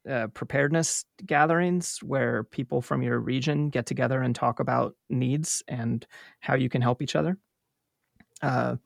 [0.08, 6.06] uh, preparedness gatherings where people from your region get together and talk about needs and
[6.40, 7.38] how you can help each other.
[8.42, 8.76] Uh,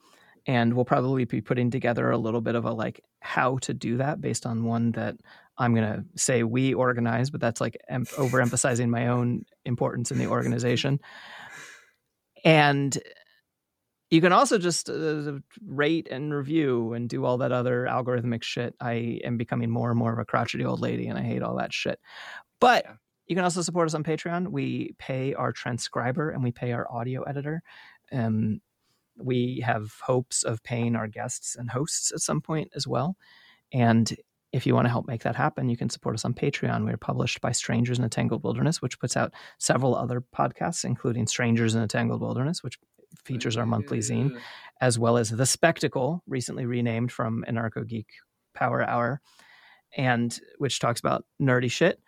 [0.46, 3.98] and we'll probably be putting together a little bit of a like how to do
[3.98, 5.16] that based on one that
[5.58, 10.18] I'm going to say we organize, but that's like em- overemphasizing my own importance in
[10.18, 11.00] the organization.
[12.44, 12.96] And
[14.10, 18.74] you can also just uh, rate and review and do all that other algorithmic shit.
[18.80, 21.56] I am becoming more and more of a crotchety old lady and I hate all
[21.56, 22.00] that shit.
[22.60, 22.94] But Yeah.
[23.28, 24.48] you can also support us on Patreon.
[24.48, 27.62] We pay our transcriber and we pay our audio editor.
[28.10, 28.60] Um,
[29.16, 33.16] we have hopes of paying our guests and hosts at some point as well.
[33.72, 34.12] And
[34.52, 36.84] if you want to help make that happen, you can support us on Patreon.
[36.84, 41.26] We're published by Strangers in a Tangled Wilderness, which puts out several other podcasts, including
[41.26, 42.78] Strangers in a Tangled Wilderness, which
[43.24, 44.38] features our monthly zine,
[44.80, 48.08] as well as The Spectacle, recently renamed from Anarcho Geek
[48.54, 49.20] Power Hour,
[49.96, 52.00] and which talks about nerdy shit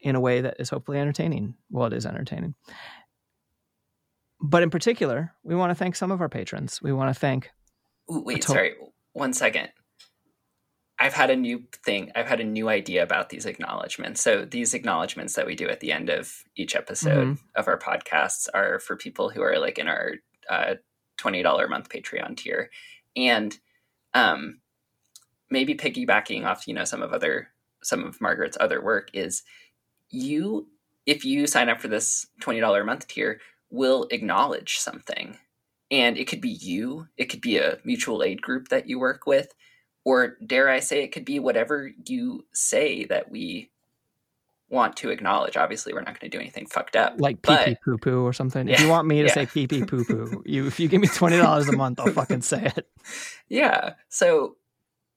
[0.00, 1.54] in a way that is hopefully entertaining.
[1.70, 2.54] Well, it is entertaining.
[4.40, 6.80] But in particular, we want to thank some of our patrons.
[6.82, 7.50] We want to thank
[8.10, 8.74] Ooh, wait, to- sorry.
[9.12, 9.68] One second.
[11.02, 12.12] I've had a new thing.
[12.14, 14.20] I've had a new idea about these acknowledgments.
[14.20, 17.60] So these acknowledgments that we do at the end of each episode Mm-hmm.
[17.60, 20.12] of our podcasts are for people who are like in our
[20.48, 20.74] uh,
[21.16, 22.70] twenty dollar a month Patreon tier,
[23.16, 23.58] and
[24.14, 24.60] um,
[25.50, 27.48] maybe piggybacking off you know some of other
[27.82, 29.42] some of Margaret's other work is
[30.10, 30.68] you
[31.04, 35.36] if you sign up for this twenty dollar a month tier will acknowledge something
[35.90, 39.26] and it could be you it could be a mutual aid group that you work
[39.26, 39.52] with
[40.04, 43.70] or dare i say it could be whatever you say that we
[44.72, 47.76] want to acknowledge obviously we're not going to do anything fucked up like pee pee
[47.84, 48.68] poo poo or something.
[48.68, 49.34] If you want me to yeah.
[49.34, 52.10] say pee pee poo poo, you if you give me twenty dollars a month, I'll
[52.10, 52.88] fucking say it.
[53.50, 54.56] yeah so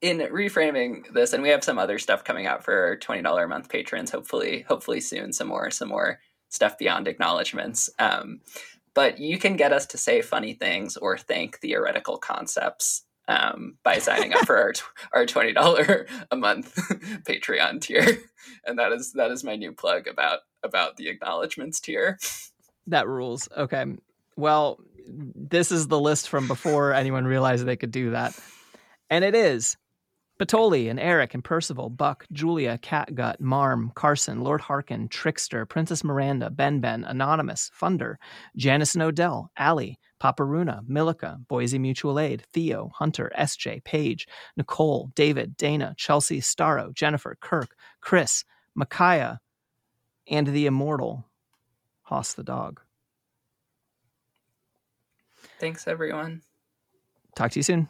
[0.02, 3.48] in reframing this and we have some other stuff coming out for our $20 a
[3.48, 8.41] month patrons hopefully hopefully soon some more some more stuff beyond acknowledgments um,
[8.94, 13.97] but you can get us to say funny things or think theoretical concepts um, by
[13.97, 14.73] signing up for our
[15.14, 16.76] our twenty dollar a month
[17.27, 18.06] Patreon tier,
[18.65, 22.18] and that is that is my new plug about about the acknowledgments tier.
[22.88, 23.49] That rules.
[23.56, 23.85] Okay.
[24.38, 28.38] Well, this is the list from before anyone realized they could do that.
[29.10, 29.77] And it is
[30.39, 36.49] Batoli and Eric and Percival, Buck, Julia, Catgut, Marm, Carson, Lord Harkin, Trickster, Princess Miranda,
[36.49, 38.15] Ben Ben, Anonymous, Funder,
[38.57, 44.27] Janice and Odell, Allie, Paparuna, Milica, Boise Mutual Aid, Theo, Hunter, SJ, Paige,
[44.57, 48.43] Nicole, David, Dana, Chelsea, Starro, Jennifer, Kirk, Chris,
[48.75, 49.39] Micaiah,
[50.27, 51.25] and the immortal
[52.03, 52.81] Hoss the dog.
[55.59, 56.41] Thanks, everyone.
[57.35, 57.89] Talk to you soon.